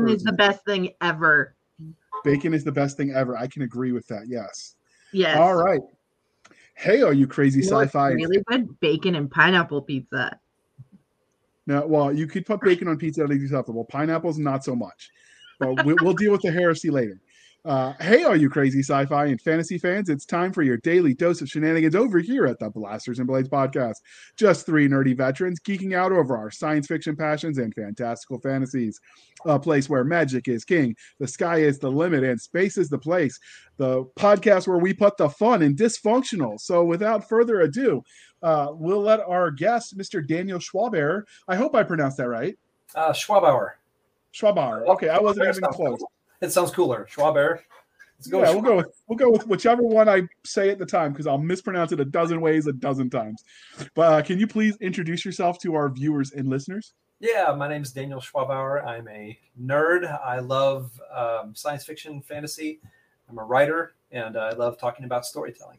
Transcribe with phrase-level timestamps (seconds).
[0.00, 1.54] is the best thing ever.
[2.24, 3.36] Bacon is the best thing ever.
[3.36, 4.24] I can agree with that.
[4.28, 4.76] Yes.
[5.12, 5.38] Yes.
[5.38, 5.80] All right.
[6.74, 8.10] Hey, are you crazy You know sci-fi?
[8.12, 10.38] Really good bacon and pineapple pizza.
[11.66, 13.20] Now, well, you could put bacon on pizza.
[13.20, 13.84] That'd be acceptable.
[13.84, 15.10] Pineapples, not so much.
[15.60, 17.20] But we, we'll deal with the heresy later.
[17.64, 20.10] Uh, hey, all you crazy sci-fi and fantasy fans!
[20.10, 23.48] It's time for your daily dose of shenanigans over here at the Blasters and Blades
[23.48, 23.94] podcast.
[24.36, 29.00] Just three nerdy veterans geeking out over our science fiction passions and fantastical fantasies.
[29.46, 32.98] A place where magic is king, the sky is the limit, and space is the
[32.98, 33.40] place.
[33.78, 36.60] The podcast where we put the fun in dysfunctional.
[36.60, 38.02] So, without further ado,
[38.42, 40.26] uh, we'll let our guest, Mr.
[40.26, 41.22] Daniel Schwaber.
[41.48, 42.58] I hope I pronounced that right.
[42.94, 43.70] Uh, Schwabauer.
[44.34, 44.86] Schwabar.
[44.88, 46.02] Okay, I wasn't even close.
[46.44, 47.08] It sounds cooler.
[47.10, 47.60] Schwaber.
[48.18, 48.42] Let's go.
[48.42, 51.26] Yeah, we'll go with we'll go with whichever one I say at the time because
[51.26, 53.42] I'll mispronounce it a dozen ways a dozen times.
[53.94, 56.92] But uh, can you please introduce yourself to our viewers and listeners?
[57.20, 58.84] Yeah, my name is Daniel Schwabauer.
[58.84, 60.04] I'm a nerd.
[60.22, 62.80] I love um, science fiction, fantasy.
[63.28, 65.78] I'm a writer, and I love talking about storytelling.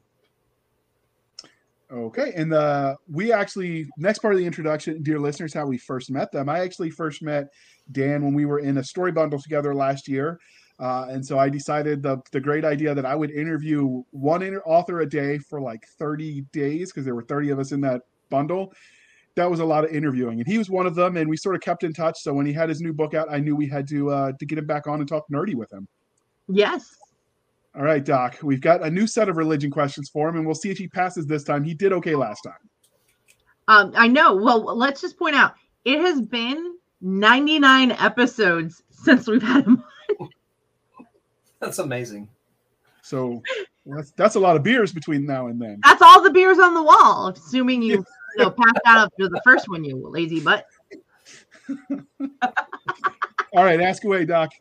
[1.91, 6.09] Okay, and uh, we actually next part of the introduction, dear listeners, how we first
[6.09, 6.49] met them.
[6.49, 7.53] I actually first met
[7.91, 10.39] Dan when we were in a story bundle together last year,
[10.79, 14.61] uh, and so I decided the the great idea that I would interview one inter-
[14.65, 18.01] author a day for like thirty days because there were thirty of us in that
[18.29, 18.73] bundle.
[19.35, 21.17] That was a lot of interviewing, and he was one of them.
[21.17, 22.17] And we sort of kept in touch.
[22.19, 24.45] So when he had his new book out, I knew we had to uh, to
[24.45, 25.87] get him back on and talk nerdy with him.
[26.47, 26.95] Yes.
[27.75, 30.55] All right, Doc, we've got a new set of religion questions for him, and we'll
[30.55, 31.63] see if he passes this time.
[31.63, 32.53] He did okay last time.
[33.67, 34.35] Um, I know.
[34.35, 39.83] Well, let's just point out it has been 99 episodes since we've had him.
[41.66, 42.30] That's amazing.
[43.02, 43.41] So
[43.88, 45.80] that's that's a lot of beers between now and then.
[45.83, 48.05] That's all the beers on the wall, assuming you,
[48.38, 50.67] you know, passed out after the first one, you lazy butt.
[53.52, 54.52] All right, ask away, Doc.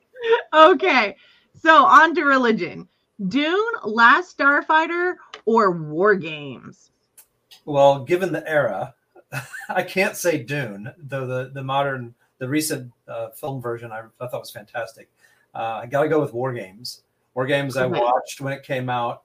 [0.54, 1.14] Okay.
[1.62, 2.88] So on to religion.
[3.28, 6.90] Dune, Last Starfighter, or War Games?
[7.66, 8.94] Well, given the era,
[9.68, 14.26] I can't say Dune, though the the modern, the recent uh, film version I, I
[14.26, 15.10] thought was fantastic.
[15.54, 17.02] Uh, I got to go with War Games.
[17.34, 19.22] War Games I watched when it came out.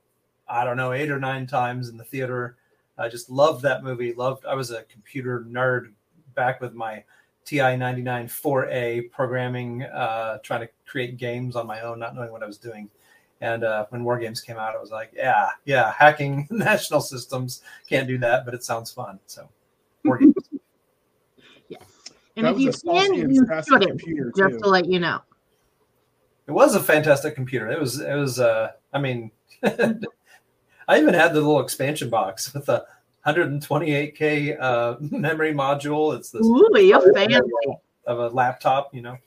[0.47, 2.57] I don't know, eight or nine times in the theater.
[2.97, 4.13] I just loved that movie.
[4.13, 4.45] Loved.
[4.45, 5.91] I was a computer nerd
[6.35, 7.03] back with my
[7.45, 12.43] TI 99 4A programming, uh, trying to create games on my own, not knowing what
[12.43, 12.89] I was doing.
[13.41, 17.61] And uh, when War Games came out, I was like, yeah, yeah, hacking national systems
[17.87, 19.19] can't do that, but it sounds fun.
[19.25, 19.47] So,
[20.05, 20.33] War Games.
[21.69, 21.83] Yes.
[22.35, 24.59] And That if you can, and you sassy should computer, just too.
[24.59, 25.21] to let you know.
[26.49, 27.69] It was a fantastic computer.
[27.69, 28.01] It was.
[28.01, 28.39] It was.
[28.39, 29.29] Uh, I mean,
[29.63, 32.83] I even had the little expansion box with the
[33.27, 36.15] 128k uh, memory module.
[36.17, 37.39] It's this Ooh, you fancy.
[38.07, 38.93] of a laptop.
[38.95, 39.17] You know.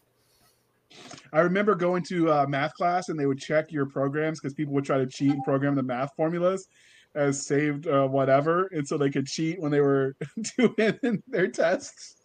[1.33, 4.75] I remember going to uh, math class and they would check your programs because people
[4.75, 6.67] would try to cheat and program the math formulas
[7.15, 10.17] as saved uh, whatever, and so they could cheat when they were
[10.59, 12.17] doing their tests.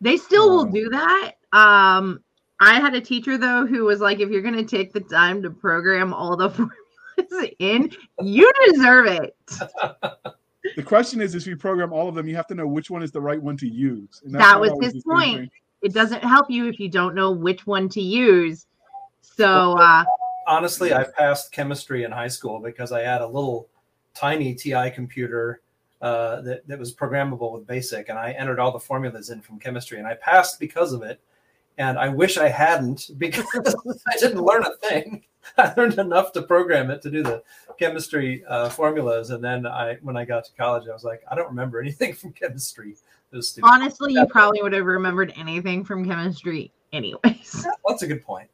[0.00, 0.72] They still will Oh.
[0.72, 1.32] do that.
[1.52, 2.20] Um,
[2.60, 5.50] I had a teacher though who was like, if you're gonna take the time to
[5.50, 6.50] program all the
[7.18, 9.36] formulas in, you deserve it.
[10.76, 13.02] The question is, if you program all of them, you have to know which one
[13.02, 14.22] is the right one to use.
[14.24, 15.38] And That was his point.
[15.38, 15.50] thing.
[15.82, 18.66] It doesn't help you if you don't know which one to use.
[19.22, 20.04] So uh,
[20.46, 23.68] Honestly, I passed chemistry in high school because I had a little
[24.14, 25.60] tiny TI computer
[26.00, 29.58] uh, that that was programmable with BASIC, and I entered all the formulas in from
[29.58, 31.20] chemistry, and I passed because of it.
[31.78, 35.24] And I wish I hadn't because I didn't learn a thing.
[35.58, 37.42] I learned enough to program it to do the
[37.78, 41.34] chemistry uh, formulas, and then I, when I got to college, I was like, I
[41.34, 42.96] don't remember anything from chemistry.
[43.62, 47.66] Honestly, you probably would have remembered anything from chemistry anyways.
[47.86, 48.48] That's a good point.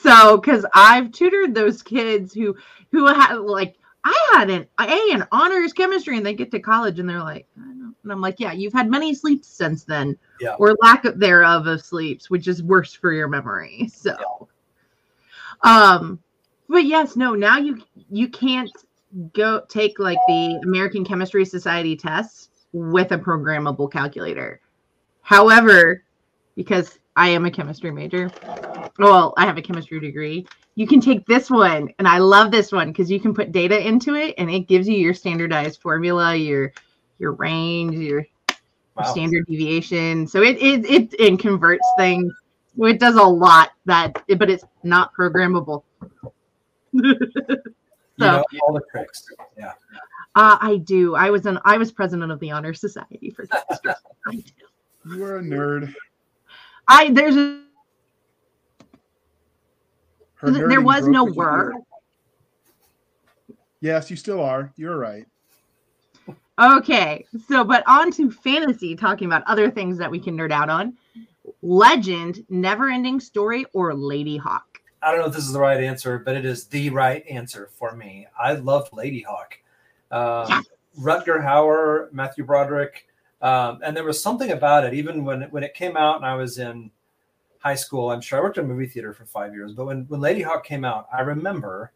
[0.00, 2.56] so because I've tutored those kids who
[2.92, 6.98] who had like I had an A in honors chemistry and they get to college
[6.98, 10.16] and they're like, I don't and I'm like, yeah, you've had many sleeps since then,
[10.40, 10.54] Yeah.
[10.58, 13.90] or lack of thereof of sleeps, which is worse for your memory.
[13.94, 14.48] So,
[15.62, 16.20] um,
[16.68, 18.70] but yes, no, now you you can't
[19.32, 24.60] go take like the American Chemistry Society tests with a programmable calculator.
[25.22, 26.02] However,
[26.54, 28.30] because I am a chemistry major,
[28.98, 30.46] well, I have a chemistry degree.
[30.76, 33.78] You can take this one, and I love this one because you can put data
[33.86, 36.72] into it, and it gives you your standardized formula, your
[37.18, 38.26] your range, your, your
[38.96, 39.04] Wow.
[39.04, 40.26] standard deviation.
[40.26, 42.32] So it it it, it converts things.
[42.78, 45.82] It does a lot that, but it's not programmable.
[48.16, 49.26] You So- know all the tricks.
[49.58, 49.72] Yeah.
[50.36, 51.16] Uh, I do.
[51.16, 53.92] I was an I was president of the honor society for chemistry.
[54.28, 55.16] I do.
[55.16, 55.92] You are a nerd.
[56.86, 57.63] I there's a, Her
[60.50, 61.72] there nerding was no the computer.
[61.74, 61.74] word.
[63.80, 64.72] Yes, you still are.
[64.76, 65.26] You're right.
[66.60, 70.70] Okay, so but on to fantasy, talking about other things that we can nerd out
[70.70, 70.96] on.
[71.62, 74.60] Legend, Never Ending Story, or Ladyhawke.
[75.02, 77.68] I don't know if this is the right answer, but it is the right answer
[77.72, 78.26] for me.
[78.38, 79.60] I loved Ladyhawke.
[80.10, 80.64] Um, Yes.
[80.98, 83.08] Rutger Hauer, Matthew Broderick,
[83.42, 84.94] um, and there was something about it.
[84.94, 86.90] Even when when it came out, and I was in
[87.64, 89.72] high school, I'm sure I worked in a movie theater for five years.
[89.72, 91.92] But when when Ladyhawke came out, I remember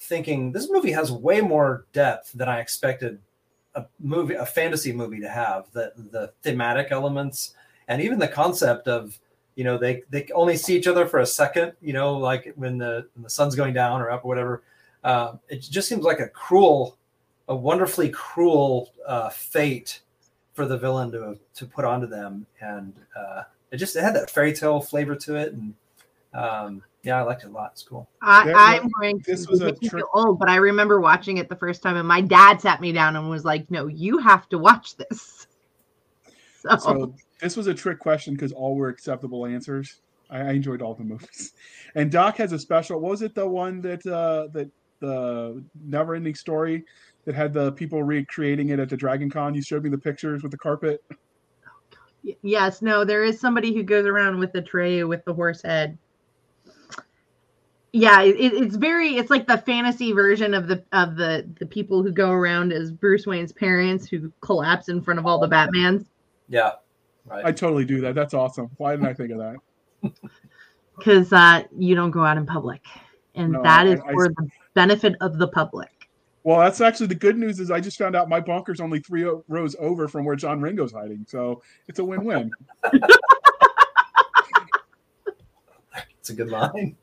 [0.00, 3.18] thinking this movie has way more depth than I expected
[3.74, 5.70] a movie, a fantasy movie, to have.
[5.72, 7.54] The the thematic elements
[7.88, 9.18] and even the concept of
[9.54, 12.78] you know they they only see each other for a second you know like when
[12.78, 14.62] the when the sun's going down or up or whatever
[15.04, 16.96] uh, it just seems like a cruel
[17.48, 20.00] a wonderfully cruel uh, fate
[20.54, 23.42] for the villain to to put onto them and uh,
[23.74, 25.74] it just it had that fairy tale flavor to it and
[26.32, 29.46] um, yeah i liked it a lot it's cool I, I'm was- going to this
[29.48, 31.96] was a make you trick- feel old, but I remember watching it the first time,
[31.96, 35.46] and my dad sat me down and was like, "No, you have to watch this."
[36.62, 40.00] So, So this was a trick question because all were acceptable answers.
[40.30, 41.52] I, I enjoyed all the movies.
[41.94, 42.98] And Doc has a special.
[43.00, 43.34] What was it?
[43.34, 46.84] The one that uh, that the Never Ending Story
[47.26, 49.54] that had the people recreating it at the Dragon Con.
[49.54, 51.04] You showed me the pictures with the carpet.
[52.24, 55.62] Y- yes, no, there is somebody who goes around with the tray with the horse
[55.62, 55.98] head.
[57.92, 62.02] Yeah, it, it's very it's like the fantasy version of the of the the people
[62.02, 66.06] who go around as Bruce Wayne's parents who collapse in front of all the Batmans
[66.48, 66.72] yeah
[67.24, 68.14] right I totally do that.
[68.16, 68.68] That's awesome.
[68.78, 69.56] Why didn't I think of that?
[70.98, 72.82] because uh, you don't go out in public,
[73.36, 75.93] and No, that is I- I- for the benefit of the public.
[76.44, 77.58] Well, that's actually the good news.
[77.58, 80.92] Is I just found out my bunker's only three rows over from where John Ringo's
[80.92, 82.50] hiding, so it's a win-win.
[86.18, 86.96] it's a good line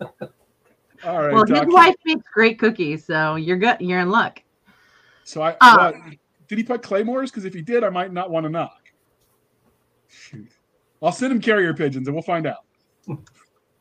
[1.04, 1.66] All right, well, Doc.
[1.66, 3.78] his wife makes great cookies, so you're good.
[3.80, 4.44] You're in luck.
[5.24, 5.96] So I Uh, what,
[6.48, 7.32] did he put claymores?
[7.32, 8.92] Because if he did, I might not want to knock.
[10.08, 10.52] Shoot.
[11.02, 12.66] I'll send him carrier pigeons, and we'll find out.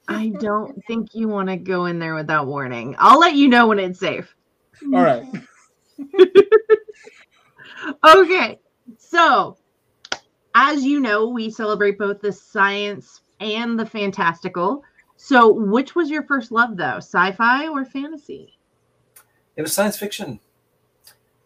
[0.09, 2.97] I don't think you want to go in there without warning.
[2.99, 4.35] I'll let you know when it's safe.
[4.95, 5.25] All right.
[8.05, 8.59] Okay,
[8.99, 9.57] so
[10.55, 14.83] as you know, we celebrate both the science and the fantastical.
[15.17, 18.57] So, which was your first love, though, sci-fi or fantasy?
[19.61, 20.41] it was science fiction.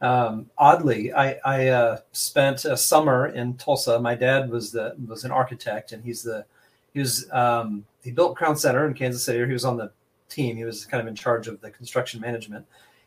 [0.00, 3.98] Um, oddly, I, I uh, spent a summer in Tulsa.
[3.98, 6.44] My dad was the was an architect, and he's the
[6.92, 9.44] he was um, he built Crown Center in Kansas City.
[9.44, 9.90] He was on the
[10.28, 10.56] team.
[10.56, 12.66] He was kind of in charge of the construction management,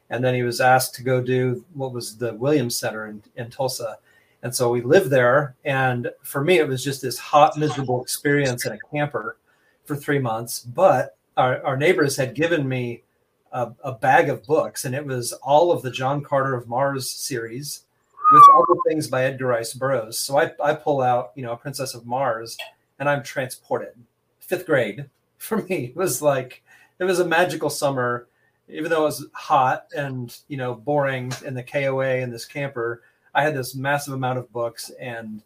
[0.09, 3.49] and then he was asked to go do what was the Williams Center in, in
[3.49, 3.97] Tulsa.
[4.43, 8.65] And so we lived there, and for me, it was just this hot, miserable experience
[8.65, 9.37] in a camper
[9.85, 10.59] for three months.
[10.59, 13.03] But our, our neighbors had given me
[13.51, 17.09] a, a bag of books, and it was all of the John Carter of Mars
[17.09, 17.83] series
[18.31, 20.19] with other things by Edgar Rice Burroughs.
[20.19, 22.57] So I, I pull out, you know, a Princess of Mars,
[22.99, 23.93] and I'm transported.
[24.39, 26.63] Fifth grade for me was like
[26.99, 28.27] it was a magical summer,
[28.69, 33.01] even though it was hot and you know boring in the KOA and this camper.
[33.33, 35.43] I had this massive amount of books, and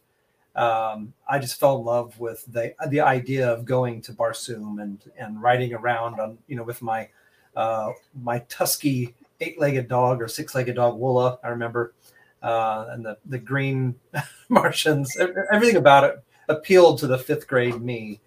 [0.56, 5.00] um, I just fell in love with the the idea of going to Barsoom and
[5.18, 7.08] and riding around on you know with my
[7.56, 11.38] uh, my tusky eight-legged dog or six-legged dog Woola.
[11.42, 11.94] I remember,
[12.42, 13.94] uh, and the the green
[14.48, 15.16] Martians.
[15.52, 18.20] Everything about it appealed to the fifth grade me.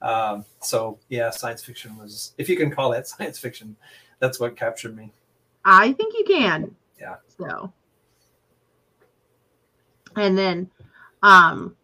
[0.00, 3.76] Um, so yeah, science fiction was, if you can call that science fiction,
[4.22, 5.12] that's what captured me.
[5.64, 6.74] I think you can.
[6.98, 7.16] Yeah.
[7.36, 7.72] So,
[10.16, 10.70] and then,
[11.24, 11.76] um,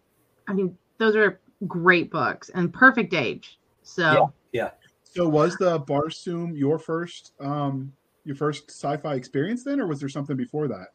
[0.46, 3.58] I mean, those are great books and perfect age.
[3.82, 4.70] So, yeah.
[5.02, 7.92] So was the Barsoom your first um
[8.24, 10.88] your first sci-fi experience then, or was there something before that?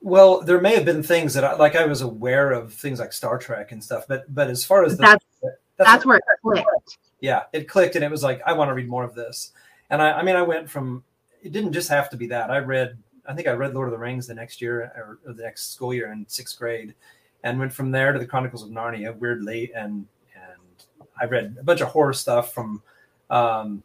[0.00, 3.12] Well, there may have been things that I, like I was aware of things like
[3.12, 5.24] Star Trek and stuff, but but as far as the, that's
[5.76, 6.98] that's, that's where it clicked.
[7.22, 9.52] Yeah, it clicked and it was like I want to read more of this.
[9.88, 11.04] And I, I mean, I went from
[11.40, 12.50] it didn't just have to be that.
[12.50, 15.42] I read, I think I read Lord of the Rings the next year or, the
[15.42, 16.94] next school year in sixth grade,
[17.44, 19.16] and went from there to the Chronicles of Narnia.
[19.16, 22.82] Weirdly, and and I read a bunch of horror stuff from.
[23.30, 23.82] Um,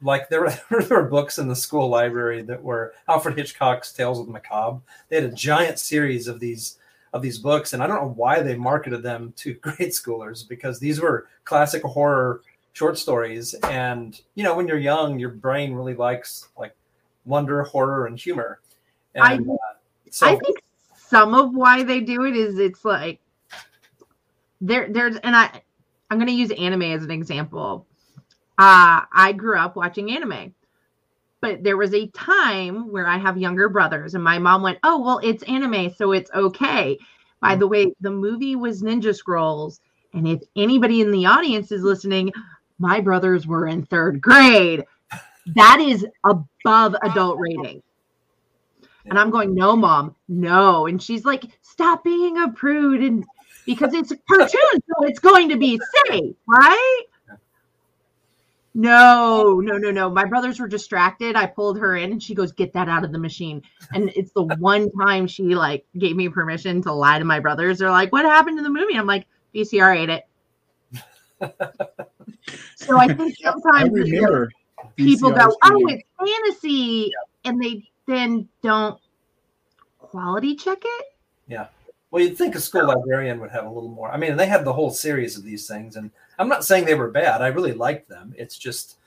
[0.00, 4.18] like there were, there were books in the school library that were Alfred Hitchcock's Tales
[4.18, 4.80] of the Macabre.
[5.08, 6.78] They had a giant series of these
[7.12, 10.78] of these books, and I don't know why they marketed them to grade schoolers because
[10.78, 13.54] these were classic horror short stories.
[13.54, 16.74] And you know, when you're young, your brain really likes like
[17.24, 18.60] wonder, horror, and humor.
[19.16, 19.56] I- uh,
[20.10, 20.62] so I think
[20.96, 23.20] some of why they do it is it's like
[24.60, 25.62] there there's and I
[26.10, 27.86] I'm gonna use anime as an example.
[28.58, 30.54] Uh I grew up watching anime.
[31.40, 35.00] But there was a time where I have younger brothers, and my mom went, Oh,
[35.00, 36.98] well, it's anime, so it's okay.
[37.40, 37.60] By mm.
[37.60, 39.80] the way, the movie was Ninja Scrolls.
[40.14, 42.32] And if anybody in the audience is listening,
[42.78, 44.84] my brothers were in third grade.
[45.54, 47.82] That is above adult rating.
[49.06, 50.86] And I'm going, no, mom, no.
[50.86, 53.02] And she's like, stop being a prude.
[53.02, 53.24] And
[53.64, 57.02] because it's a cartoon, so it's going to be safe, right?
[58.78, 60.08] No, no, no, no.
[60.08, 61.34] My brothers were distracted.
[61.34, 63.60] I pulled her in and she goes, Get that out of the machine.
[63.92, 67.80] And it's the one time she like gave me permission to lie to my brothers.
[67.80, 68.94] They're like, What happened to the movie?
[68.94, 70.24] I'm like, VCR ate it.
[72.76, 74.48] so I think sometimes I remember
[74.94, 77.10] people go, Oh, it's fantasy.
[77.44, 79.00] And they then don't
[79.98, 81.06] quality check it.
[81.48, 81.66] Yeah.
[82.12, 84.12] Well, you'd think a school librarian would have a little more.
[84.12, 86.94] I mean, they have the whole series of these things, and I'm not saying they
[86.94, 87.42] were bad.
[87.42, 88.34] I really liked them.
[88.38, 88.98] It's just,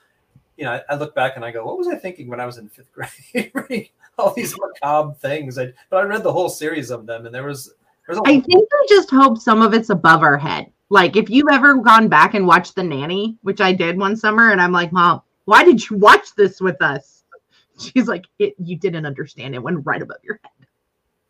[0.58, 2.46] you know, I, I look back and I go, what was I thinking when I
[2.46, 2.92] was in fifth
[3.34, 5.58] grade, reading all these macabre things?
[5.58, 7.74] I, but I read the whole series of them, and there was
[8.08, 10.72] there's a I think I just hope some of it's above our head.
[10.90, 14.52] Like if you've ever gone back and watched The Nanny, which I did one summer,
[14.52, 17.24] and I'm like, Mom, why did you watch this with us?
[17.80, 19.56] She's like, it, you didn't understand.
[19.56, 20.68] It went right above your head.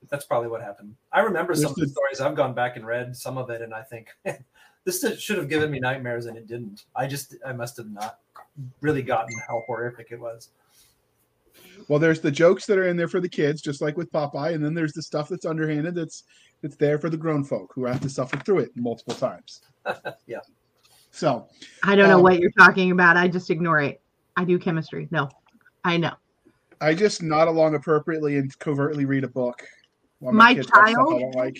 [0.10, 0.96] that's probably what happened.
[1.14, 2.22] I remember some There's of the the- stories.
[2.22, 4.08] I've gone back and read some of it, and I think
[4.84, 6.86] this should have given me nightmares, and it didn't.
[6.96, 8.20] I just I must have not
[8.82, 10.50] really gotten how horrific it was.
[11.88, 14.54] Well, there's the jokes that are in there for the kids, just like with Popeye,
[14.54, 16.24] and then there's the stuff that's underhanded that's
[16.62, 19.62] that's there for the grown folk who have to suffer through it multiple times.
[20.28, 20.40] Yeah.
[21.12, 21.48] So
[21.84, 23.18] I don't know Um, what you're talking about.
[23.18, 24.00] I just ignore it.
[24.38, 25.08] I do chemistry.
[25.12, 25.28] No,
[25.84, 26.14] I know.
[26.80, 29.62] I just nod along appropriately and covertly read a book.
[30.22, 31.60] While My kids child- like.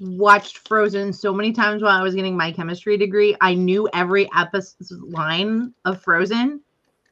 [0.00, 3.36] Watched Frozen so many times while I was getting my chemistry degree.
[3.40, 6.60] I knew every episode line of Frozen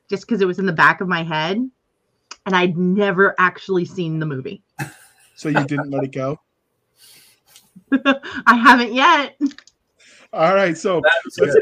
[0.08, 1.68] just because it was in the back of my head.
[2.46, 4.62] And I'd never actually seen the movie.
[5.34, 6.38] So you didn't let it go.
[8.46, 9.38] I haven't yet.
[10.32, 11.02] All right, so
[11.36, 11.56] That's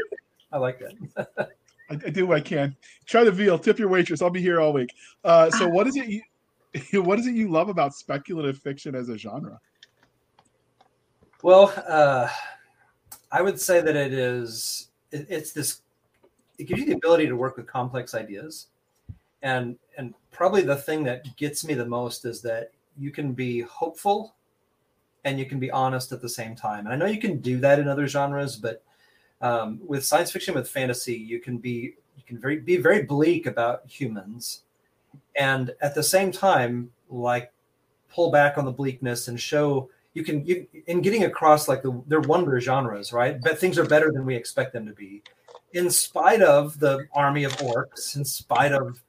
[0.51, 1.29] I like that.
[1.89, 2.75] I, I do what I can.
[3.05, 3.57] Try the veal.
[3.57, 4.21] Tip your waitress.
[4.21, 4.93] I'll be here all week.
[5.23, 6.21] Uh, so what is it you
[6.93, 9.59] what is it you love about speculative fiction as a genre?
[11.41, 12.27] Well, uh,
[13.31, 14.89] I would say that it is.
[15.11, 15.81] It, it's this.
[16.57, 18.67] It gives you the ability to work with complex ideas,
[19.41, 23.61] and and probably the thing that gets me the most is that you can be
[23.61, 24.35] hopeful,
[25.23, 26.85] and you can be honest at the same time.
[26.85, 28.83] And I know you can do that in other genres, but
[29.41, 33.45] um, with science fiction, with fantasy, you can be you can very be very bleak
[33.45, 34.63] about humans,
[35.35, 37.51] and at the same time, like
[38.11, 42.01] pull back on the bleakness and show you can you in getting across like the
[42.07, 43.39] their wonder genres, right?
[43.41, 45.21] But things are better than we expect them to be,
[45.73, 49.01] in spite of the army of orcs, in spite of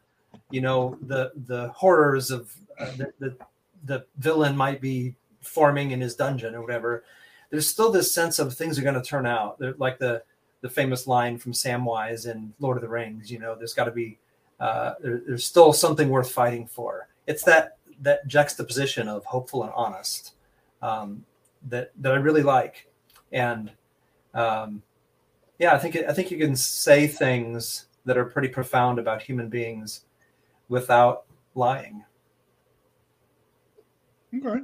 [0.51, 3.37] you know the the horrors of uh, the, the
[3.85, 7.05] the villain might be forming in his dungeon or whatever.
[7.51, 9.59] There's still this sense of things are going to turn out.
[9.59, 10.23] They're like the
[10.61, 13.31] the famous line from Samwise in Lord of the Rings.
[13.31, 14.19] You know, there's got to be
[14.61, 17.09] uh, there, there's still something worth fighting for.
[17.27, 20.35] It's that that juxtaposition of hopeful and honest
[20.83, 21.25] um,
[21.69, 22.89] that that I really like,
[23.33, 23.71] and
[24.35, 24.83] um,
[25.59, 29.49] yeah, I think I think you can say things that are pretty profound about human
[29.49, 30.05] beings
[30.69, 31.25] without
[31.55, 32.05] lying.
[34.35, 34.61] Okay.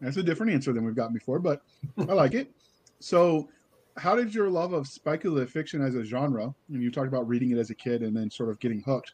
[0.00, 1.62] That's a different answer than we've gotten before, but
[1.98, 2.50] I like it.
[3.00, 3.48] So,
[4.00, 7.50] how did your love of speculative fiction as a genre, and you talked about reading
[7.50, 9.12] it as a kid and then sort of getting hooked,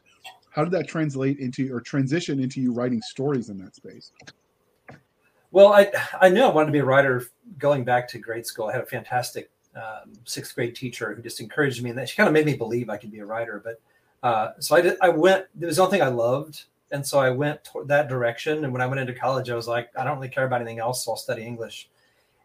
[0.49, 4.13] how did that translate into or transition into you writing stories in that space?
[5.51, 5.91] Well, I
[6.21, 7.25] I knew I wanted to be a writer
[7.57, 8.67] going back to grade school.
[8.67, 12.15] I had a fantastic um, sixth grade teacher who just encouraged me, and that she
[12.15, 13.61] kind of made me believe I could be a writer.
[13.63, 13.81] But
[14.23, 14.97] uh, so I did.
[15.01, 15.47] I went.
[15.59, 18.63] It was the only thing I loved, and so I went that direction.
[18.63, 20.79] And when I went into college, I was like, I don't really care about anything
[20.79, 21.89] else, so I'll study English.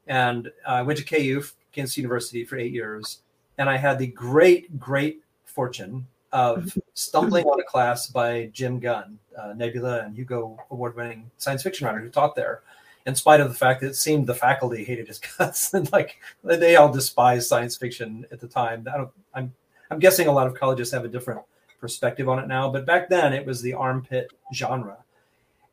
[0.09, 3.23] And uh, I went to KU, Kansas University, for eight years,
[3.59, 9.19] and I had the great, great fortune of stumbling on a class by Jim Gunn,
[9.39, 12.63] uh, Nebula and Hugo award-winning science fiction writer who taught there
[13.07, 16.21] in spite of the fact that it seemed the faculty hated his guts and like
[16.43, 18.87] they all despised science fiction at the time.
[18.93, 19.53] I don't, I'm
[19.91, 21.43] I'm guessing a lot of colleges have a different
[21.79, 24.97] perspective on it now, but back then it was the armpit genre.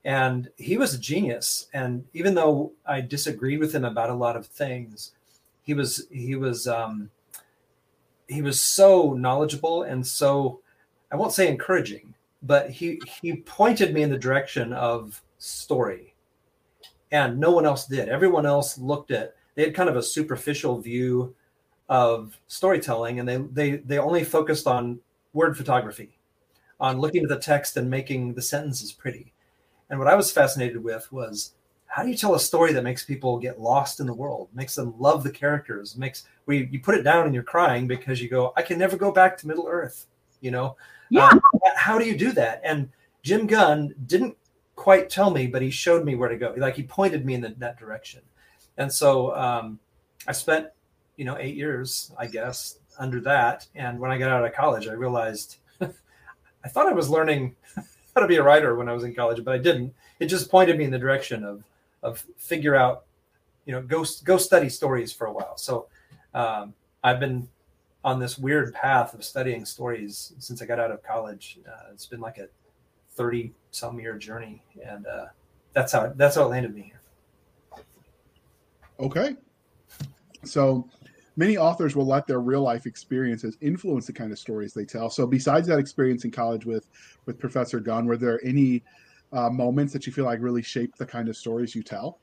[0.03, 1.67] And he was a genius.
[1.73, 5.11] And even though I disagreed with him about a lot of things,
[5.69, 7.11] he was he was um,
[8.27, 10.61] he was so knowledgeable and so
[11.11, 16.15] I won't say encouraging, but he he pointed me in the direction of story
[17.11, 18.09] and no one else did.
[18.09, 21.35] Everyone else looked at they had kind of a superficial view
[21.87, 24.99] of storytelling, and they they they only focused on
[25.33, 26.17] word photography,
[26.79, 29.33] on looking at the text and making the sentences pretty.
[29.91, 31.53] And what I was fascinated with was
[31.89, 34.75] how do you tell a story that makes people get lost in the world, makes
[34.75, 38.21] them love the characters, makes where you, you put it down and you're crying because
[38.21, 40.05] you go, I can never go back to Middle Earth,
[40.39, 40.77] you know?
[41.09, 41.29] Yeah.
[41.29, 41.41] Um,
[41.75, 42.61] how do you do that?
[42.63, 42.89] And
[43.23, 44.37] Jim Gunn didn't
[44.75, 46.53] quite tell me, but he showed me where to go.
[46.55, 48.21] Like he pointed me in the, that direction.
[48.77, 49.79] And so um,
[50.27, 50.67] I spent,
[51.17, 53.67] you know, eight years, I guess, under that.
[53.73, 57.55] And when I got out of college, I realized I thought I was learning
[58.15, 59.91] how to be a writer when I was in college, but I didn't.
[60.19, 61.63] It just pointed me in the direction of
[62.03, 63.05] of figure out,
[63.65, 65.57] you know, go go study stories for a while.
[65.57, 65.87] So
[66.33, 67.47] um, I've been
[68.03, 71.59] on this weird path of studying stories since I got out of college.
[71.67, 72.47] Uh, it's been like a
[73.15, 75.25] thirty some year journey, and uh,
[75.73, 77.83] that's how that's how it landed me here.
[78.99, 79.35] Okay,
[80.43, 80.87] so
[81.35, 85.09] many authors will let their real life experiences influence the kind of stories they tell.
[85.09, 86.87] So besides that experience in college with
[87.25, 88.83] with Professor Gunn, were there any
[89.31, 92.19] uh, moments that you feel like really shape the kind of stories you tell?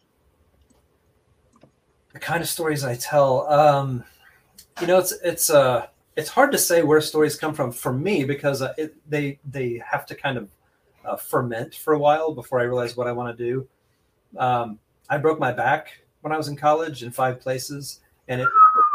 [2.13, 4.05] The kind of stories I tell, um,
[4.81, 5.87] you know, it's it's uh
[6.17, 9.83] it's hard to say where stories come from for me because uh, it, they they
[9.89, 10.51] have to kind of
[11.05, 13.69] uh, ferment for a while before I realize what I want to do.
[14.39, 15.89] Um, I broke my back
[16.23, 18.49] when I was in college in five places, and it,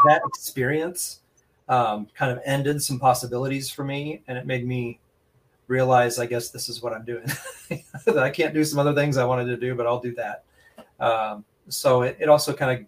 [0.06, 1.20] that experience
[1.68, 4.98] um, kind of ended some possibilities for me, and it made me
[5.72, 7.26] realize, I guess this is what I'm doing.
[8.18, 10.44] I can't do some other things I wanted to do, but I'll do that.
[11.00, 12.86] Um, so it, it also kind of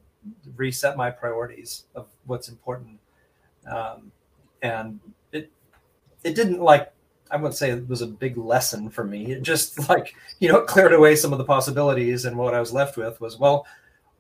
[0.56, 2.98] reset my priorities of what's important.
[3.66, 4.12] Um,
[4.62, 5.00] and
[5.32, 5.50] it
[6.22, 6.92] it didn't like
[7.30, 9.32] I wouldn't say it was a big lesson for me.
[9.32, 12.72] It just like you know cleared away some of the possibilities, and what I was
[12.72, 13.66] left with was well,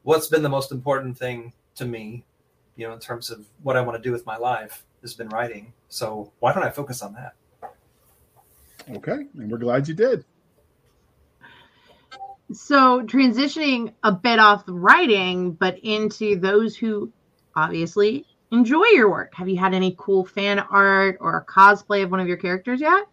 [0.02, 2.24] what's been the most important thing to me,
[2.76, 5.28] you know, in terms of what I want to do with my life has been
[5.28, 5.72] writing.
[5.88, 7.34] So why don't I focus on that?
[8.90, 10.24] Okay, and we're glad you did.
[12.52, 17.10] So transitioning a bit off the writing, but into those who
[17.56, 19.34] obviously enjoy your work.
[19.34, 22.80] Have you had any cool fan art or a cosplay of one of your characters
[22.80, 23.06] yet?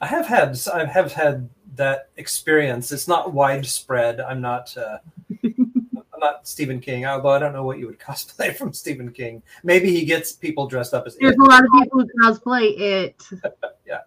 [0.00, 2.92] I have had I have had that experience.
[2.92, 4.20] It's not widespread.
[4.20, 4.98] I'm not uh,
[5.44, 9.42] I'm not Stephen King, although I don't know what you would cosplay from Stephen King.
[9.64, 11.16] Maybe he gets people dressed up as.
[11.16, 11.40] There's it.
[11.40, 13.24] a lot of people who cosplay it.
[13.86, 14.00] yeah,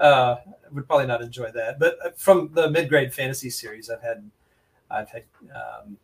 [0.00, 0.36] uh,
[0.72, 1.78] would probably not enjoy that.
[1.78, 4.28] But uh, from the mid grade fantasy series, I've had
[4.90, 5.98] I've had um,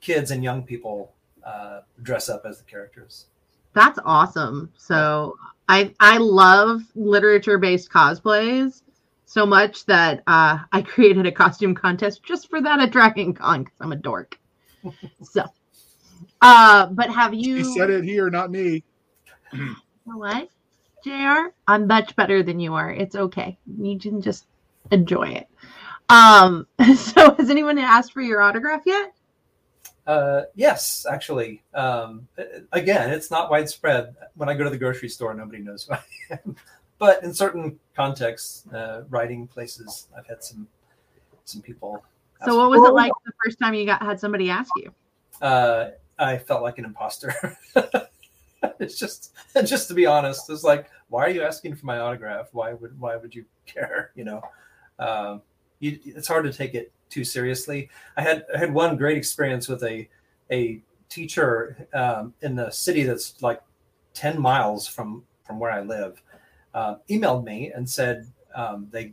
[0.00, 1.12] kids and young people
[1.44, 3.26] uh, dress up as the characters.
[3.72, 4.72] That's awesome.
[4.76, 5.36] So
[5.68, 8.82] I I love literature based cosplays
[9.26, 13.64] so much that uh, I created a costume contest just for that at Dragon Con
[13.64, 14.38] because I'm a dork.
[15.22, 15.44] so,
[16.40, 17.56] uh, but have you?
[17.56, 18.82] He said it here, not me.
[20.04, 20.48] What,
[21.04, 21.52] Jr.
[21.66, 22.90] I'm much better than you are.
[22.90, 23.58] It's okay.
[23.78, 24.46] You can just
[24.90, 25.48] enjoy it.
[26.08, 29.12] Um, so has anyone asked for your autograph yet?
[30.06, 31.62] Uh, yes, actually.
[31.74, 32.26] Um,
[32.72, 34.14] again, it's not widespread.
[34.34, 36.02] When I go to the grocery store, nobody knows who I
[36.44, 36.56] am.
[36.98, 40.68] But in certain contexts, uh, writing places, I've had some
[41.46, 42.04] some people.
[42.44, 44.92] So, what was it like the first time you got had somebody ask you?
[45.40, 47.56] Uh, I felt like an imposter.
[48.80, 49.32] it's just,
[49.64, 52.48] just to be honest, it's like, why are you asking for my autograph?
[52.52, 54.10] Why would, why would you care?
[54.16, 54.42] You know,
[54.98, 55.42] um,
[55.78, 57.90] you, it's hard to take it too seriously.
[58.16, 60.08] I had I had one great experience with a
[60.50, 63.60] a teacher um, in the city that's like
[64.14, 66.22] ten miles from from where I live.
[66.72, 69.12] Uh, emailed me and said um, they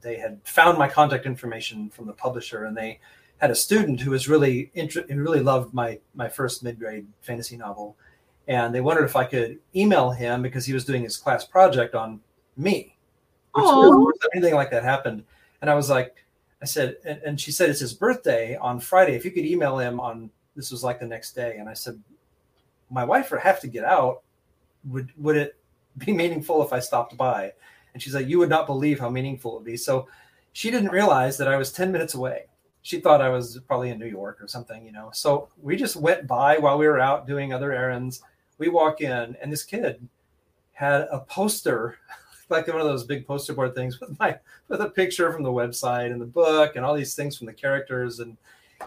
[0.00, 2.98] they had found my contact information from the publisher and they
[3.38, 7.06] had a student who was really inter- who really loved my my first mid grade
[7.20, 7.96] fantasy novel,
[8.48, 11.94] and they wondered if I could email him because he was doing his class project
[11.94, 12.20] on
[12.56, 12.96] me.
[13.54, 14.12] Which Oh.
[14.34, 15.24] anything like that happened,
[15.62, 16.24] and I was like,
[16.62, 19.14] I said, and, and she said it's his birthday on Friday.
[19.14, 22.00] If you could email him on this was like the next day, and I said,
[22.90, 24.22] my wife would have to get out.
[24.88, 25.56] Would would it
[25.98, 27.52] be meaningful if I stopped by?
[27.92, 29.76] And she's like, you would not believe how meaningful it would be.
[29.76, 30.06] So
[30.52, 32.46] she didn't realize that I was ten minutes away.
[32.82, 35.10] She thought I was probably in New York or something, you know.
[35.12, 38.22] So we just went by while we were out doing other errands.
[38.58, 40.08] We walk in, and this kid
[40.72, 41.98] had a poster,
[42.48, 44.38] like one of those big poster board things with my
[44.68, 47.52] with a picture from the website and the book and all these things from the
[47.52, 48.36] characters and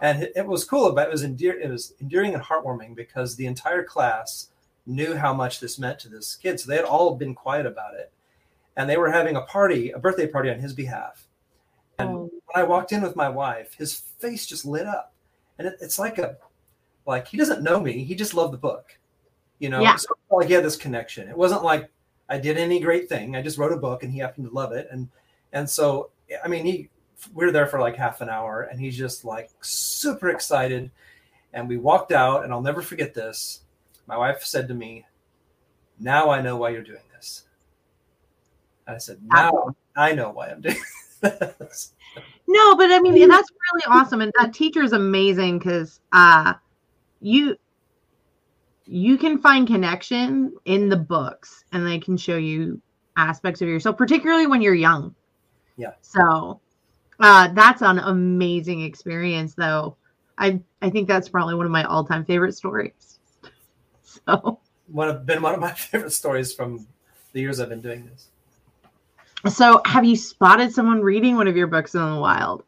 [0.01, 3.45] and it, was cool but it was endear it was endearing and heartwarming because the
[3.45, 4.49] entire class
[4.86, 7.95] knew how much this meant to this kid so they had all been quiet about
[7.95, 8.12] it
[8.77, 11.27] and they were having a party a birthday party on his behalf
[11.97, 12.19] and Oh.
[12.21, 15.12] when i walked in with my wife his face just lit up
[15.58, 16.38] and it, it's like a
[17.05, 18.03] like he doesn't know me.
[18.03, 18.97] He just loved the book.
[19.60, 19.95] You know, Yeah.
[19.98, 21.28] so like he had this connection.
[21.30, 21.89] It wasn't like
[22.30, 23.36] I did any great thing.
[23.36, 24.88] I just wrote a book and he happened to love it.
[24.91, 25.10] And
[25.54, 26.10] and so
[26.43, 26.89] I mean he
[27.34, 30.91] we were there for like half an hour and he's just like super excited.
[31.52, 33.62] And we walked out, and I'll never forget this.
[34.06, 35.06] My wife said to me,
[36.00, 37.45] Now I know why you're doing this.
[38.86, 40.78] And I said, Now I know why I'm doing
[41.22, 41.93] this.
[42.48, 46.54] No, but I mean that's really awesome, and that teacher is amazing because uh,
[47.22, 47.56] you
[48.91, 52.82] you can find connection in the books, and they can show you
[53.17, 55.13] aspects of yourself, particularly when you're young.
[55.78, 55.91] Yeah.
[56.02, 56.60] So
[57.19, 59.95] uh, that's an amazing experience, though.
[60.39, 63.19] I I think that's probably one of my all time favorite stories.
[64.25, 66.88] So one of been one of my favorite stories from
[67.32, 69.54] the years I've been doing this.
[69.54, 72.63] so have you spotted someone reading one of your books in the wild?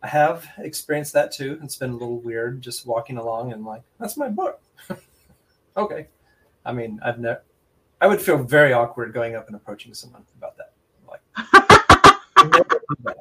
[0.00, 1.58] I have experienced that too.
[1.60, 4.60] It's been a little weird just walking along and like, that's my book.
[5.78, 6.08] okay.
[6.64, 7.42] I mean, I've never
[8.00, 10.72] I would feel very awkward going up and approaching someone about that.
[11.08, 11.20] Like
[12.36, 13.16] I've never done that.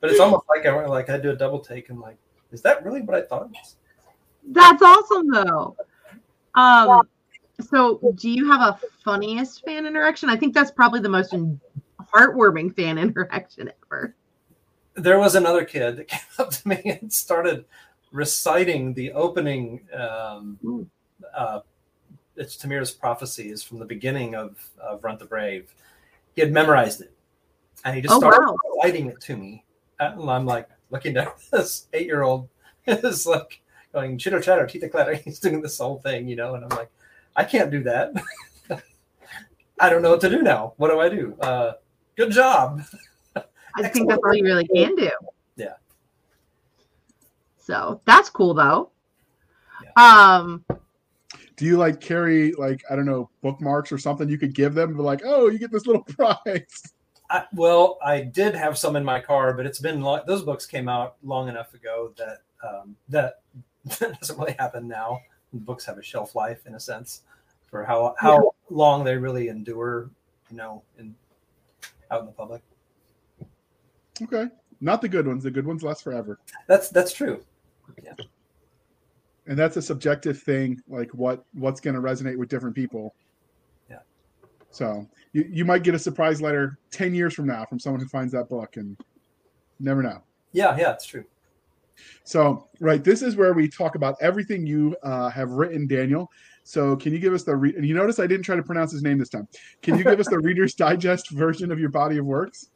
[0.00, 2.16] But it's almost like I like I do a double take and like,
[2.50, 3.50] is that really what I thought?
[4.48, 5.76] That's awesome though.
[6.54, 7.08] Um
[7.60, 10.28] so do you have a funniest fan interaction?
[10.28, 11.34] I think that's probably the most
[12.12, 14.14] heartwarming fan interaction ever.
[14.94, 17.64] there was another kid that came up to me and started
[18.10, 20.86] reciting the opening um, Ooh.
[21.34, 21.60] Uh,
[22.36, 25.74] it's Tamir's prophecies from the beginning of, of Runt the Brave.
[26.34, 27.12] He had memorized it
[27.84, 28.56] and he just Oh, started wow.
[28.76, 29.64] reciting it to me.
[30.00, 32.48] And I'm like looking down at this eight year old
[32.86, 33.60] is like
[33.92, 35.14] going chitter chatter, teeter clatter.
[35.24, 36.90] He's doing this whole thing, you know, and I'm like,
[37.36, 38.12] I can't do that.
[39.80, 40.74] I don't know what to do now.
[40.76, 41.36] What do I do?
[41.40, 41.72] Uh,
[42.16, 42.82] good job.
[43.74, 45.10] I think that's all you really can do.
[45.56, 45.74] Yeah.
[47.58, 48.90] So that's cool though.
[49.96, 50.64] Um
[51.56, 54.96] Do you like carry like I don't know bookmarks or something you could give them?
[54.96, 56.92] Be like, oh, you get this little prize.
[57.30, 60.66] I, well, I did have some in my car, but it's been long, those books
[60.66, 63.42] came out long enough ago that um, that
[63.98, 65.20] doesn't really happen now.
[65.52, 67.22] Books have a shelf life in a sense
[67.68, 70.10] for how how long they really endure,
[70.50, 71.14] you know, in
[72.10, 72.62] out in the public.
[74.22, 74.46] Okay,
[74.80, 75.42] not the good ones.
[75.42, 77.42] The good ones last forever, That's that's true.
[79.46, 80.80] And that's a subjective thing.
[80.88, 83.14] Like what what's going to resonate with different people.
[83.90, 83.98] Yeah.
[84.70, 88.08] So you you might get a surprise letter ten years from now from someone who
[88.08, 88.96] finds that book, and
[89.80, 90.22] never know.
[90.52, 91.24] Yeah, yeah, it's true.
[92.24, 96.30] So, right, this is where we talk about everything you uh, have written, Daniel.
[96.64, 98.92] So, can you give us the re- and you notice I didn't try to pronounce
[98.92, 99.46] his name this time.
[99.82, 102.70] Can you give us the Reader's Digest version of your body of works?